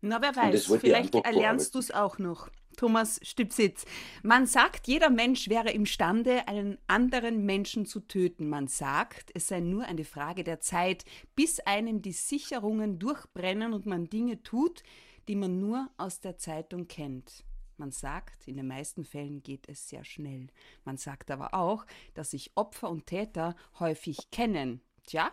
Na, 0.00 0.20
wer 0.22 0.34
weiß, 0.34 0.66
vielleicht 0.80 1.14
erlernst 1.14 1.74
du 1.74 1.78
es 1.78 1.90
auch 1.90 2.18
noch. 2.18 2.48
Thomas 2.76 3.20
Stübsitz. 3.22 3.84
Man 4.22 4.46
sagt, 4.46 4.86
jeder 4.86 5.10
Mensch 5.10 5.50
wäre 5.50 5.70
imstande, 5.70 6.48
einen 6.48 6.78
anderen 6.86 7.44
Menschen 7.44 7.84
zu 7.84 8.00
töten. 8.00 8.48
Man 8.48 8.68
sagt, 8.68 9.30
es 9.34 9.48
sei 9.48 9.60
nur 9.60 9.84
eine 9.84 10.04
Frage 10.04 10.44
der 10.44 10.60
Zeit, 10.60 11.04
bis 11.36 11.60
einem 11.60 12.00
die 12.00 12.12
Sicherungen 12.12 12.98
durchbrennen 12.98 13.74
und 13.74 13.84
man 13.84 14.08
Dinge 14.08 14.42
tut, 14.42 14.82
die 15.28 15.36
man 15.36 15.60
nur 15.60 15.90
aus 15.98 16.20
der 16.20 16.38
Zeitung 16.38 16.88
kennt. 16.88 17.44
Man 17.80 17.92
sagt, 17.92 18.46
in 18.46 18.58
den 18.58 18.66
meisten 18.66 19.06
Fällen 19.06 19.42
geht 19.42 19.66
es 19.66 19.88
sehr 19.88 20.04
schnell. 20.04 20.48
Man 20.84 20.98
sagt 20.98 21.30
aber 21.30 21.54
auch, 21.54 21.86
dass 22.12 22.32
sich 22.32 22.50
Opfer 22.54 22.90
und 22.90 23.06
Täter 23.06 23.56
häufig 23.78 24.30
kennen. 24.30 24.82
Tja, 25.06 25.32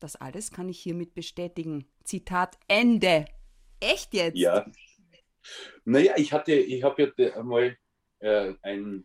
das 0.00 0.16
alles 0.16 0.50
kann 0.50 0.68
ich 0.68 0.80
hiermit 0.80 1.14
bestätigen. 1.14 1.86
Zitat 2.02 2.58
Ende. 2.66 3.26
Echt 3.78 4.14
jetzt? 4.14 4.36
Ja. 4.36 4.66
Naja, 5.84 6.14
ich 6.16 6.32
hatte, 6.32 6.54
ich 6.54 6.82
habe 6.82 7.14
ja 7.16 7.34
einmal 7.36 7.78
äh, 8.18 8.54
ein, 8.62 9.04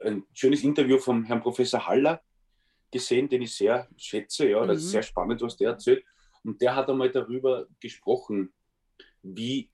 ein 0.00 0.26
schönes 0.34 0.62
Interview 0.64 0.98
vom 0.98 1.24
Herrn 1.24 1.40
Professor 1.40 1.86
Haller 1.86 2.20
gesehen, 2.90 3.26
den 3.26 3.40
ich 3.40 3.54
sehr 3.54 3.88
schätze. 3.96 4.50
Ja, 4.50 4.66
das 4.66 4.80
ist 4.80 4.88
mhm. 4.88 4.90
sehr 4.90 5.02
spannend, 5.02 5.40
was 5.40 5.56
der 5.56 5.70
erzählt. 5.70 6.04
Und 6.44 6.60
der 6.60 6.76
hat 6.76 6.90
einmal 6.90 7.10
darüber 7.10 7.66
gesprochen, 7.80 8.52
wie 9.22 9.70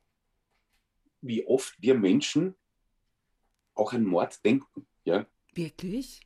wie 1.21 1.47
oft 1.47 1.75
wir 1.81 1.95
Menschen 1.95 2.55
auch 3.75 3.93
an 3.93 4.05
Mord 4.05 4.45
denken. 4.45 4.87
Ja? 5.05 5.27
Wirklich? 5.55 6.21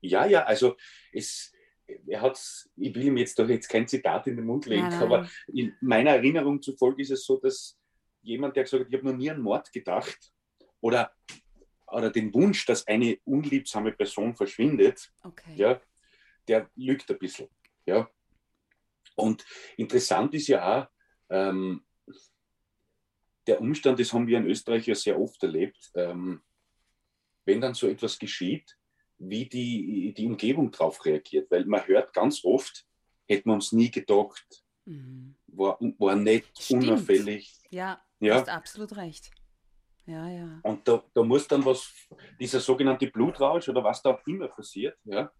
Ja, 0.00 0.26
ja, 0.26 0.44
also 0.44 0.76
es, 1.12 1.52
er 2.06 2.22
hat's, 2.22 2.70
ich 2.76 2.94
will 2.94 3.04
ihm 3.04 3.16
jetzt 3.16 3.38
doch 3.38 3.48
jetzt 3.48 3.68
kein 3.68 3.88
Zitat 3.88 4.26
in 4.26 4.36
den 4.36 4.44
Mund 4.44 4.66
legen, 4.66 4.82
nein, 4.82 4.90
nein. 4.92 5.02
aber 5.02 5.30
in 5.48 5.74
meiner 5.80 6.10
Erinnerung 6.10 6.62
zufolge 6.62 7.02
ist 7.02 7.10
es 7.10 7.24
so, 7.24 7.38
dass 7.38 7.78
jemand, 8.22 8.56
der 8.56 8.64
gesagt 8.64 8.84
hat, 8.84 8.88
ich 8.88 8.98
habe 8.98 9.10
noch 9.10 9.16
nie 9.16 9.30
an 9.30 9.40
Mord 9.40 9.72
gedacht 9.72 10.32
oder, 10.80 11.12
oder 11.88 12.10
den 12.10 12.32
Wunsch, 12.34 12.64
dass 12.66 12.86
eine 12.86 13.18
unliebsame 13.24 13.92
Person 13.92 14.36
verschwindet, 14.36 15.10
okay. 15.24 15.54
ja, 15.56 15.80
der 16.46 16.70
lügt 16.76 17.10
ein 17.10 17.18
bisschen. 17.18 17.48
Ja. 17.86 18.08
Und 19.16 19.44
interessant 19.76 20.34
ist 20.34 20.46
ja 20.46 20.82
auch, 20.82 20.88
ähm, 21.30 21.84
der 23.48 23.60
Umstand, 23.60 23.98
das 23.98 24.12
haben 24.12 24.26
wir 24.26 24.38
in 24.38 24.46
Österreich 24.46 24.86
ja 24.86 24.94
sehr 24.94 25.18
oft 25.18 25.42
erlebt, 25.42 25.90
ähm, 25.94 26.42
wenn 27.44 27.60
dann 27.60 27.74
so 27.74 27.88
etwas 27.88 28.18
geschieht, 28.18 28.76
wie 29.18 29.46
die, 29.46 30.14
die 30.16 30.26
Umgebung 30.26 30.70
darauf 30.70 31.04
reagiert. 31.04 31.50
Weil 31.50 31.64
man 31.64 31.86
hört 31.86 32.12
ganz 32.12 32.44
oft, 32.44 32.86
hätten 33.26 33.48
wir 33.48 33.54
uns 33.54 33.72
nie 33.72 33.90
gedacht, 33.90 34.64
mhm. 34.84 35.34
war, 35.46 35.78
war 35.98 36.14
nett, 36.14 36.44
Stimmt. 36.58 36.84
unauffällig. 36.84 37.52
Ja, 37.70 38.00
ja, 38.20 38.34
hast 38.34 38.48
absolut 38.48 38.96
recht. 38.96 39.30
Ja, 40.06 40.28
ja. 40.28 40.60
Und 40.62 40.86
da, 40.86 41.04
da 41.12 41.22
muss 41.22 41.48
dann 41.48 41.64
was, 41.64 41.92
dieser 42.40 42.60
sogenannte 42.60 43.08
Blutrausch 43.08 43.68
oder 43.68 43.84
was 43.84 44.02
da 44.02 44.10
auch 44.10 44.26
immer 44.26 44.48
passiert, 44.48 44.96
ja. 45.04 45.30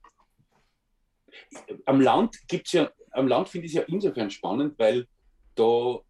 Am 1.85 2.01
Land 2.01 2.37
gibt's 2.49 2.73
ja, 2.73 2.90
am 3.12 3.29
Land 3.29 3.49
finde 3.49 3.66
ich 3.66 3.75
es 3.75 3.77
ja 3.77 3.83
insofern 3.83 4.31
spannend, 4.31 4.79
weil 4.79 5.07
da 5.55 6.01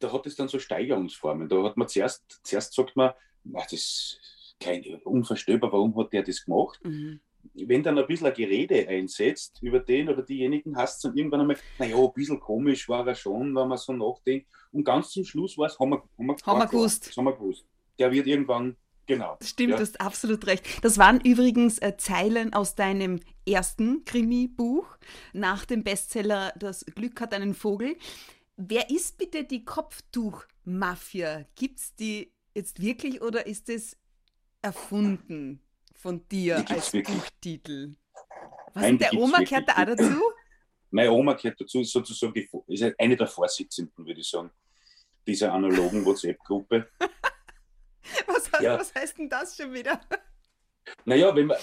da 0.00 0.12
hat 0.12 0.26
es 0.26 0.36
dann 0.36 0.48
so 0.48 0.58
Steigerungsformen. 0.58 1.48
Da 1.48 1.62
hat 1.62 1.76
man 1.76 1.88
zuerst, 1.88 2.40
zuerst 2.42 2.74
sagt 2.74 2.96
man, 2.96 3.10
ach, 3.54 3.64
das 3.64 3.72
ist 3.72 4.56
kein, 4.58 4.84
unvorstellbar, 5.04 5.72
warum 5.72 5.96
hat 5.96 6.12
der 6.12 6.22
das 6.22 6.44
gemacht? 6.44 6.80
Mhm. 6.82 7.20
Wenn 7.54 7.82
dann 7.82 7.98
ein 7.98 8.06
bisschen 8.06 8.26
ein 8.26 8.34
Gerede 8.34 8.86
einsetzt 8.88 9.62
über 9.62 9.80
den 9.80 10.08
oder 10.08 10.22
diejenigen, 10.22 10.76
hast 10.76 11.02
du 11.02 11.08
dann 11.08 11.16
irgendwann 11.16 11.40
einmal, 11.40 11.56
naja, 11.78 11.96
ein 11.96 12.12
bisschen 12.14 12.38
komisch 12.38 12.88
war 12.88 13.06
er 13.06 13.14
schon, 13.14 13.54
wenn 13.54 13.68
man 13.68 13.78
so 13.78 13.92
nachdenkt. 13.92 14.46
Und 14.72 14.84
ganz 14.84 15.10
zum 15.10 15.24
Schluss 15.24 15.56
war 15.56 15.66
es, 15.66 15.78
haben 15.78 15.90
wir, 15.90 16.02
haben 16.18 16.26
wir, 16.26 16.36
haben 16.44 16.58
wir 16.58 16.66
gewusst. 16.66 17.16
Haben 17.16 17.24
wir 17.24 17.32
gewusst. 17.32 17.64
Der 17.98 18.12
wird 18.12 18.26
irgendwann 18.26 18.76
Genau. 19.10 19.36
Stimmt, 19.42 19.70
ja. 19.70 19.76
du 19.76 19.82
hast 19.82 20.00
absolut 20.00 20.46
recht. 20.46 20.64
Das 20.84 20.96
waren 20.96 21.20
übrigens 21.20 21.78
äh, 21.78 21.96
Zeilen 21.96 22.52
aus 22.52 22.76
deinem 22.76 23.18
ersten 23.44 24.04
Krimi-Buch 24.04 24.86
nach 25.32 25.64
dem 25.64 25.82
Bestseller 25.82 26.52
Das 26.56 26.86
Glück 26.86 27.20
hat 27.20 27.34
einen 27.34 27.54
Vogel. 27.54 27.96
Wer 28.62 28.90
ist 28.90 29.16
bitte 29.16 29.44
die 29.44 29.64
Kopftuch-Mafia? 29.64 31.46
Gibt 31.54 31.78
es 31.78 31.94
die 31.96 32.30
jetzt 32.54 32.82
wirklich 32.82 33.22
oder 33.22 33.46
ist 33.46 33.70
es 33.70 33.96
erfunden 34.60 35.62
von 35.94 36.28
dir 36.28 36.58
als 36.68 36.92
wirklich. 36.92 37.16
Buchtitel? 37.16 37.94
Was 38.74 38.82
Nein, 38.82 38.98
der 38.98 39.14
Oma 39.14 39.38
gehört 39.38 39.66
da 39.66 39.72
auch 39.72 39.86
dazu? 39.86 40.20
Meine 40.90 41.10
Oma 41.10 41.32
gehört 41.32 41.58
dazu, 41.58 41.80
ist 41.80 41.90
sozusagen 41.90 42.34
die, 42.34 42.50
ist 42.66 42.94
eine 42.98 43.16
der 43.16 43.28
Vorsitzenden, 43.28 44.04
würde 44.04 44.20
ich 44.20 44.28
sagen, 44.28 44.50
dieser 45.26 45.54
analogen 45.54 46.04
WhatsApp-Gruppe. 46.04 46.90
was, 48.26 48.50
ja. 48.60 48.78
was 48.78 48.94
heißt 48.94 49.16
denn 49.16 49.30
das 49.30 49.56
schon 49.56 49.72
wieder? 49.72 49.98
Naja, 51.04 51.34
wenn 51.36 51.46
man, 51.46 51.58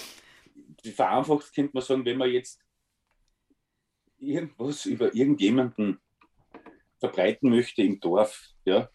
vereinfacht 0.95 1.53
könnte 1.53 1.71
man 1.73 1.83
sagen, 1.83 2.05
wenn 2.05 2.17
man 2.17 2.29
jetzt 2.29 2.60
irgendwas 4.19 4.86
über 4.86 5.13
irgendjemanden 5.13 5.99
verbreiten 6.99 7.49
möchte 7.49 7.83
im 7.83 7.99
Dorf, 7.99 8.49
ja, 8.65 8.89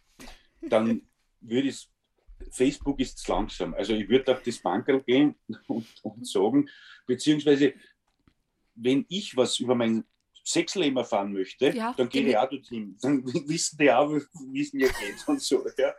dann 0.61 1.03
würde 1.41 1.69
ich 1.69 1.89
Facebook 2.51 3.01
ist 3.01 3.19
zu 3.19 3.33
langsam. 3.33 3.75
Also 3.75 3.95
ich 3.95 4.09
würde 4.09 4.33
auf 4.33 4.43
das 4.43 4.59
Bankerl 4.59 5.03
gehen 5.03 5.37
und, 5.69 5.87
und, 6.03 6.27
sagen, 6.27 6.69
beziehungsweise 7.07 7.75
wenn 8.75 9.05
ich 9.09 9.37
was 9.37 9.59
über 9.59 9.75
mein 9.75 10.05
Sexleben 10.45 10.97
erfahren 10.97 11.33
möchte, 11.33 11.71
ja, 11.71 11.95
dann 11.97 12.09
gehe 12.09 12.27
ich 12.27 12.37
auch 12.37 12.49
dorthin. 12.49 12.97
Dann 13.01 13.25
wissen 13.49 13.79
die 13.79 13.93
auch, 13.93 14.11
wie 14.11 14.61
es 14.61 14.73
mir 14.73 14.89
geht 14.89 15.27
und 15.27 15.41
so. 15.41 15.65
Ja. 15.79 15.95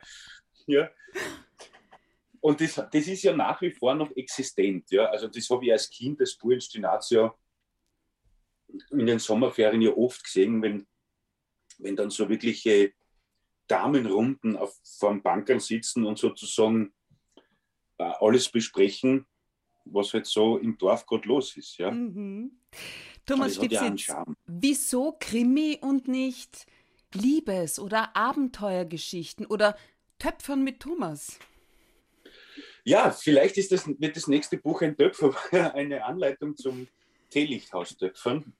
ja. 0.67 0.89
Und 2.41 2.59
das, 2.59 2.75
das 2.75 3.07
ist 3.07 3.23
ja 3.23 3.33
nach 3.33 3.61
wie 3.61 3.71
vor 3.71 3.95
noch 3.95 4.11
existent. 4.17 4.91
Ja. 4.91 5.05
Also 5.05 5.27
das 5.27 5.49
habe 5.49 5.65
ich 5.65 5.71
als 5.71 5.89
Kind, 5.89 6.19
als 6.19 6.35
Burstinatio 6.35 7.33
in 8.91 9.05
den 9.05 9.19
Sommerferien 9.19 9.81
ja 9.81 9.91
oft 9.91 10.23
gesehen, 10.23 10.61
wenn, 10.61 10.85
wenn 11.79 11.95
dann 11.95 12.09
so 12.09 12.29
wirkliche 12.29 12.93
Damenrunden 13.67 14.57
auf, 14.57 14.79
vor 14.83 15.09
dem 15.09 15.21
Bankern 15.21 15.59
sitzen 15.59 16.05
und 16.05 16.17
sozusagen 16.17 16.93
äh, 17.97 18.12
alles 18.19 18.49
besprechen, 18.49 19.25
was 19.86 20.13
halt 20.13 20.25
so 20.25 20.57
im 20.57 20.77
Dorf 20.77 21.05
gerade 21.05 21.27
los 21.27 21.55
ist. 21.57 21.77
Ja. 21.77 21.91
Mhm. 21.91 22.51
Thomas 23.25 23.55
Stipsitz, 23.55 24.13
wieso 24.45 25.15
Krimi 25.17 25.79
und 25.81 26.07
nicht 26.07 26.65
Liebes- 27.13 27.79
oder 27.79 28.15
Abenteuergeschichten 28.15 29.45
oder 29.45 29.77
Töpfern 30.19 30.63
mit 30.63 30.81
Thomas? 30.81 31.39
Ja, 32.83 33.12
vielleicht 33.12 33.57
ist 33.57 33.71
das, 33.71 33.88
wird 33.88 34.15
das 34.17 34.27
nächste 34.27 34.57
Buch 34.57 34.81
ein 34.81 34.97
Töpfer, 34.97 35.33
eine 35.73 36.03
Anleitung 36.03 36.57
zum 36.57 36.88
Teelichthaustöpfern. 37.29 38.53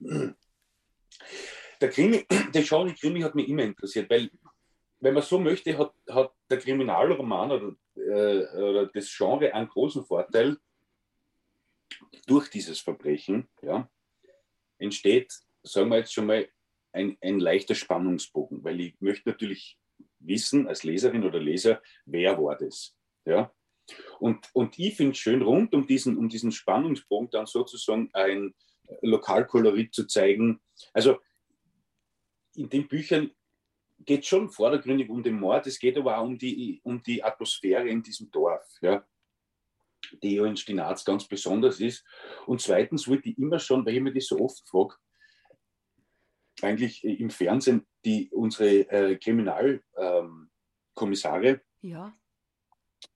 Der 1.80 1.90
Krimi, 1.90 2.24
der 2.54 2.62
Genre 2.62 2.94
Krimi 2.94 3.20
hat 3.20 3.34
mich 3.34 3.48
immer 3.48 3.62
interessiert, 3.62 4.08
weil, 4.10 4.30
wenn 5.00 5.14
man 5.14 5.22
so 5.22 5.38
möchte, 5.38 5.76
hat, 5.76 5.92
hat 6.08 6.32
der 6.48 6.58
Kriminalroman 6.58 7.52
oder, 7.52 7.76
äh, 7.96 8.56
oder 8.56 8.86
das 8.86 9.14
Genre 9.14 9.52
einen 9.52 9.68
großen 9.68 10.04
Vorteil 10.04 10.56
durch 12.26 12.48
dieses 12.48 12.80
Verbrechen. 12.80 13.48
Ja, 13.62 13.88
entsteht, 14.78 15.32
sagen 15.62 15.90
wir 15.90 15.98
jetzt 15.98 16.12
schon 16.12 16.26
mal, 16.26 16.48
ein, 16.92 17.18
ein 17.20 17.40
leichter 17.40 17.74
Spannungsbogen, 17.74 18.62
weil 18.62 18.80
ich 18.80 19.00
möchte 19.00 19.28
natürlich 19.28 19.78
wissen, 20.20 20.68
als 20.68 20.84
Leserin 20.84 21.24
oder 21.24 21.40
Leser, 21.40 21.82
wer 22.06 22.40
war 22.40 22.56
das? 22.56 22.96
Ja? 23.24 23.52
Und, 24.20 24.48
und 24.52 24.78
ich 24.78 24.96
finde 24.96 25.12
es 25.12 25.18
schön, 25.18 25.42
rund 25.42 25.74
um 25.74 25.86
diesen, 25.86 26.16
um 26.16 26.28
diesen 26.28 26.52
Spannungsbogen 26.52 27.30
dann 27.30 27.46
sozusagen 27.46 28.10
ein 28.12 28.54
Lokalkolorit 29.02 29.92
zu 29.92 30.06
zeigen. 30.06 30.60
Also 30.92 31.18
in 32.54 32.68
den 32.68 32.88
Büchern 32.88 33.30
geht 33.98 34.22
es 34.22 34.26
schon 34.26 34.50
vordergründig 34.50 35.08
um 35.08 35.22
den 35.22 35.38
Mord, 35.38 35.66
es 35.66 35.78
geht 35.78 35.96
aber 35.96 36.18
auch 36.18 36.24
um 36.24 36.38
die, 36.38 36.80
um 36.82 37.02
die 37.02 37.22
Atmosphäre 37.22 37.88
in 37.88 38.02
diesem 38.02 38.30
Dorf. 38.30 38.66
Ja? 38.80 39.06
die 40.22 40.34
ja 40.34 40.44
in 40.44 40.56
Stinaz 40.56 41.04
ganz 41.04 41.26
besonders 41.26 41.80
ist. 41.80 42.04
Und 42.46 42.60
zweitens 42.60 43.08
wollte 43.08 43.30
ich 43.30 43.38
immer 43.38 43.58
schon, 43.58 43.84
weil 43.84 43.94
ich 43.94 44.00
mir 44.00 44.12
das 44.12 44.26
so 44.26 44.38
oft 44.38 44.68
frage, 44.68 44.94
eigentlich 46.62 47.02
im 47.04 47.30
Fernsehen, 47.30 47.84
die 48.04 48.30
unsere 48.30 48.88
äh, 48.90 49.16
Kriminalkommissare, 49.16 51.48
ähm, 51.48 51.60
ja. 51.80 52.16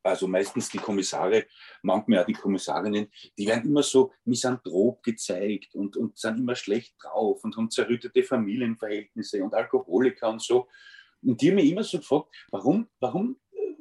Also 0.03 0.27
meistens 0.27 0.69
die 0.69 0.79
Kommissare, 0.79 1.47
manchmal 1.83 2.21
auch 2.21 2.27
die 2.27 2.33
Kommissarinnen, 2.33 3.09
die 3.37 3.47
werden 3.47 3.69
immer 3.69 3.83
so 3.83 4.13
misanthrop 4.25 5.03
gezeigt 5.03 5.75
und, 5.75 5.97
und 5.97 6.19
sind 6.19 6.39
immer 6.39 6.55
schlecht 6.55 6.95
drauf 7.03 7.43
und 7.45 7.57
haben 7.57 7.71
zerrüttete 7.71 8.23
Familienverhältnisse 8.23 9.43
und 9.43 9.55
Alkoholiker 9.55 10.31
und 10.31 10.43
so. 10.43 10.69
Und 11.23 11.41
die 11.41 11.49
haben 11.49 11.57
mich 11.57 11.71
immer 11.71 11.83
so 11.83 11.99
gefragt, 11.99 12.29
warum, 12.51 12.89
warum 13.01 13.37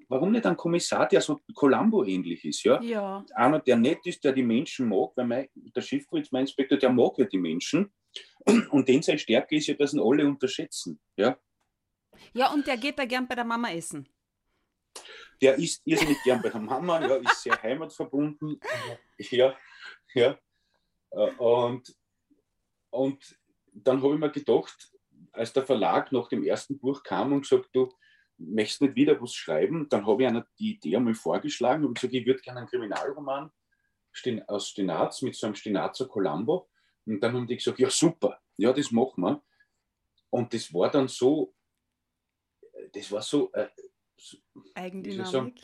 warum 0.10 0.32
nicht 0.32 0.46
ein 0.46 0.58
Kommissar, 0.58 1.08
der 1.08 1.22
so 1.22 1.40
Columbo 1.54 2.04
ähnlich 2.04 2.46
ist? 2.46 2.64
Ja? 2.64 2.82
ja. 2.82 3.26
Einer, 3.36 3.60
der 3.60 3.78
nett 3.78 4.06
ist, 4.06 4.24
der 4.24 4.34
die 4.34 4.44
Menschen 4.44 4.88
mag, 4.90 5.12
weil 5.16 5.26
mein, 5.26 5.48
der 5.54 5.82
Schiffkreuz, 5.82 6.32
mein 6.32 6.42
Inspektor, 6.42 6.78
der 6.78 6.92
mag 6.92 7.18
ja 7.18 7.26
die 7.26 7.38
Menschen. 7.38 7.92
Und 8.72 8.88
den 8.88 9.02
seine 9.02 9.20
Stärke 9.20 9.58
ist 9.58 9.68
ja, 9.68 9.74
dass 9.74 9.94
ihn 9.94 10.00
alle 10.00 10.26
unterschätzen. 10.26 11.00
Ja, 11.18 11.38
ja 12.34 12.52
und 12.54 12.66
der 12.66 12.78
geht 12.78 12.98
da 12.98 13.06
gern 13.06 13.28
bei 13.28 13.36
der 13.36 13.44
Mama 13.44 13.70
essen. 13.72 14.08
Der 15.42 15.56
isst 15.56 15.82
irrsinnig 15.86 16.22
gern 16.24 16.42
bei 16.42 16.50
der 16.50 16.60
Mama, 16.60 17.00
ja, 17.06 17.16
ist 17.16 17.44
sehr 17.44 17.62
heimatverbunden. 17.62 18.60
Ja, 19.18 19.56
ja. 20.14 20.40
Äh, 21.12 21.32
und, 21.38 21.96
und 22.90 23.40
dann 23.74 24.02
habe 24.02 24.14
ich 24.14 24.20
mir 24.20 24.32
gedacht, 24.32 24.92
als 25.32 25.54
der 25.54 25.66
Verlag 25.66 26.12
nach 26.12 26.28
dem 26.30 26.44
ersten 26.44 26.80
Buch 26.80 27.04
kam 27.04 27.34
und 27.34 27.42
gesagt, 27.42 27.70
du, 27.74 27.90
möchtest 28.38 28.82
nicht 28.82 28.96
wieder 28.96 29.20
was 29.22 29.34
schreiben, 29.34 29.90
dann 29.90 30.06
habe 30.06 30.24
ich 30.24 30.28
einer 30.28 30.48
die 30.60 30.76
Idee 30.76 30.96
einmal 30.96 31.16
vorgeschlagen 31.16 31.86
und 31.86 31.96
gesagt, 31.96 32.14
ich 32.14 32.26
würde 32.26 32.42
gerne 32.42 32.60
einen 32.60 32.70
Kriminalroman 32.70 33.52
aus 34.48 34.70
Stinaz 34.70 35.22
mit 35.22 35.36
so 35.36 35.48
einem 35.48 35.56
Stinazer 35.56 36.08
Columbo. 36.08 36.70
Und 37.06 37.22
dann 37.22 37.34
haben 37.34 37.48
die 37.48 37.58
gesagt, 37.58 37.80
ja 37.80 37.90
super, 37.90 38.40
ja, 38.58 38.74
das 38.74 38.92
machen 38.92 39.22
wir. 39.24 39.44
Und 40.30 40.54
das 40.54 40.74
war 40.74 40.90
dann 40.92 41.08
so, 41.08 41.54
das 42.92 43.12
war 43.12 43.22
so, 43.22 43.52
äh, 43.54 43.70
so 43.76 43.84
Eigendynamik. 44.74 45.62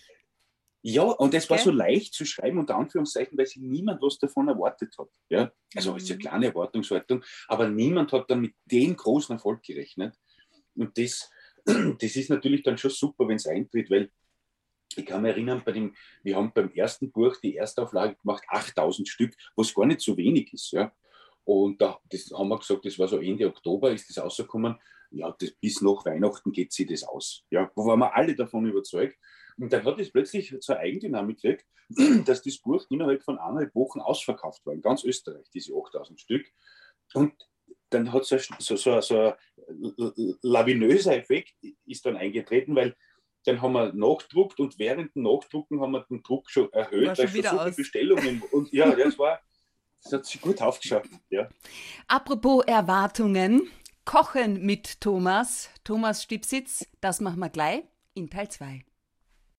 Ja, 0.85 1.03
und 1.03 1.33
es 1.33 1.49
war 1.49 1.57
so 1.57 1.71
leicht 1.71 2.13
zu 2.13 2.25
schreiben, 2.25 2.59
unter 2.59 2.75
Anführungszeichen, 2.75 3.37
weil 3.37 3.45
sich 3.45 3.61
niemand 3.61 4.01
was 4.01 4.19
davon 4.19 4.49
erwartet 4.49 4.93
hat. 4.99 5.07
Ja? 5.29 5.49
Also 5.75 5.91
mhm. 5.91 5.97
es 5.97 6.03
ist 6.03 6.11
eine 6.11 6.19
kleine 6.19 6.45
Erwartungshaltung, 6.47 7.23
aber 7.47 7.69
niemand 7.69 8.11
hat 8.11 8.29
dann 8.29 8.41
mit 8.41 8.53
dem 8.65 8.97
großen 8.97 9.33
Erfolg 9.33 9.63
gerechnet. 9.63 10.13
Und 10.75 10.97
das, 10.97 11.31
das 11.65 12.15
ist 12.17 12.29
natürlich 12.29 12.63
dann 12.63 12.77
schon 12.77 12.91
super, 12.91 13.25
wenn 13.29 13.37
es 13.37 13.47
eintritt, 13.47 13.89
weil 13.89 14.11
ich 14.95 15.05
kann 15.05 15.21
mich 15.21 15.31
erinnern, 15.31 15.61
bei 15.65 15.71
dem, 15.71 15.95
wir 16.21 16.35
haben 16.35 16.51
beim 16.53 16.69
ersten 16.73 17.11
Buch 17.11 17.37
die 17.37 17.55
Erstauflage 17.55 18.15
gemacht, 18.15 18.43
8000 18.47 19.07
Stück, 19.07 19.33
was 19.55 19.73
gar 19.73 19.85
nicht 19.85 20.01
so 20.01 20.17
wenig 20.17 20.53
ist. 20.53 20.71
Ja. 20.71 20.93
Und 21.45 21.81
da 21.81 21.99
das 22.09 22.29
haben 22.31 22.49
wir 22.49 22.59
gesagt, 22.59 22.85
das 22.85 22.99
war 22.99 23.07
so 23.07 23.19
Ende 23.19 23.47
Oktober, 23.47 23.91
ist 23.91 24.09
das 24.09 24.23
rausgekommen. 24.23 24.75
Ja, 25.13 25.35
das, 25.39 25.51
bis 25.51 25.81
nach 25.81 26.05
Weihnachten 26.05 26.51
geht 26.51 26.73
sich 26.73 26.87
das 26.87 27.03
aus. 27.03 27.43
Ja, 27.49 27.71
wo 27.75 27.85
waren 27.85 27.99
wir 27.99 28.15
alle 28.15 28.35
davon 28.35 28.65
überzeugt. 28.65 29.17
Und 29.57 29.71
dann 29.71 29.85
hat 29.85 29.99
es 29.99 30.11
plötzlich 30.11 30.55
zur 30.59 30.77
Eigendynamik 30.77 31.41
gekriegt, 31.41 31.65
dass 32.25 32.41
das 32.41 32.57
Buch 32.57 32.85
innerhalb 32.89 33.23
von 33.23 33.37
eineinhalb 33.37 33.75
Wochen 33.75 33.99
ausverkauft 33.99 34.65
war, 34.65 34.73
in 34.73 34.81
ganz 34.81 35.03
Österreich, 35.03 35.49
diese 35.53 35.73
8000 35.73 36.19
Stück. 36.19 36.45
Und 37.13 37.33
dann 37.89 38.11
hat 38.11 38.25
so, 38.25 38.37
so, 38.59 38.75
so, 38.75 39.01
so 39.01 39.33
ein 39.67 40.35
lavinöser 40.41 41.15
Effekt 41.15 41.53
ist 41.85 42.05
dann 42.05 42.17
eingetreten, 42.17 42.75
weil 42.75 42.95
dann 43.45 43.61
haben 43.61 43.73
wir 43.73 43.93
nachdruckt 43.93 44.59
und 44.59 44.79
während 44.79 45.15
dem 45.15 45.23
Nachdrucken 45.23 45.81
haben 45.81 45.91
wir 45.91 46.05
den 46.09 46.23
Druck 46.23 46.49
schon 46.49 46.71
erhöht, 46.71 47.17
weil 47.17 47.27
schon, 47.27 47.43
so 47.43 47.49
viele 47.49 47.71
Bestellungen 47.71 48.41
und 48.51 48.71
ja, 48.71 48.95
das 48.95 49.17
war, 49.19 49.41
das 50.01 50.13
hat 50.13 50.25
sich 50.25 50.41
gut 50.41 50.61
aufgeschafft. 50.61 51.09
Ja. 51.29 51.49
Apropos 52.07 52.63
Erwartungen, 52.65 53.69
Kochen 54.05 54.65
mit 54.65 54.99
Thomas, 54.99 55.69
Thomas 55.83 56.23
Stipsitz, 56.23 56.85
das 56.99 57.21
machen 57.21 57.39
wir 57.39 57.49
gleich 57.49 57.83
in 58.13 58.29
Teil 58.29 58.49
2. 58.49 58.83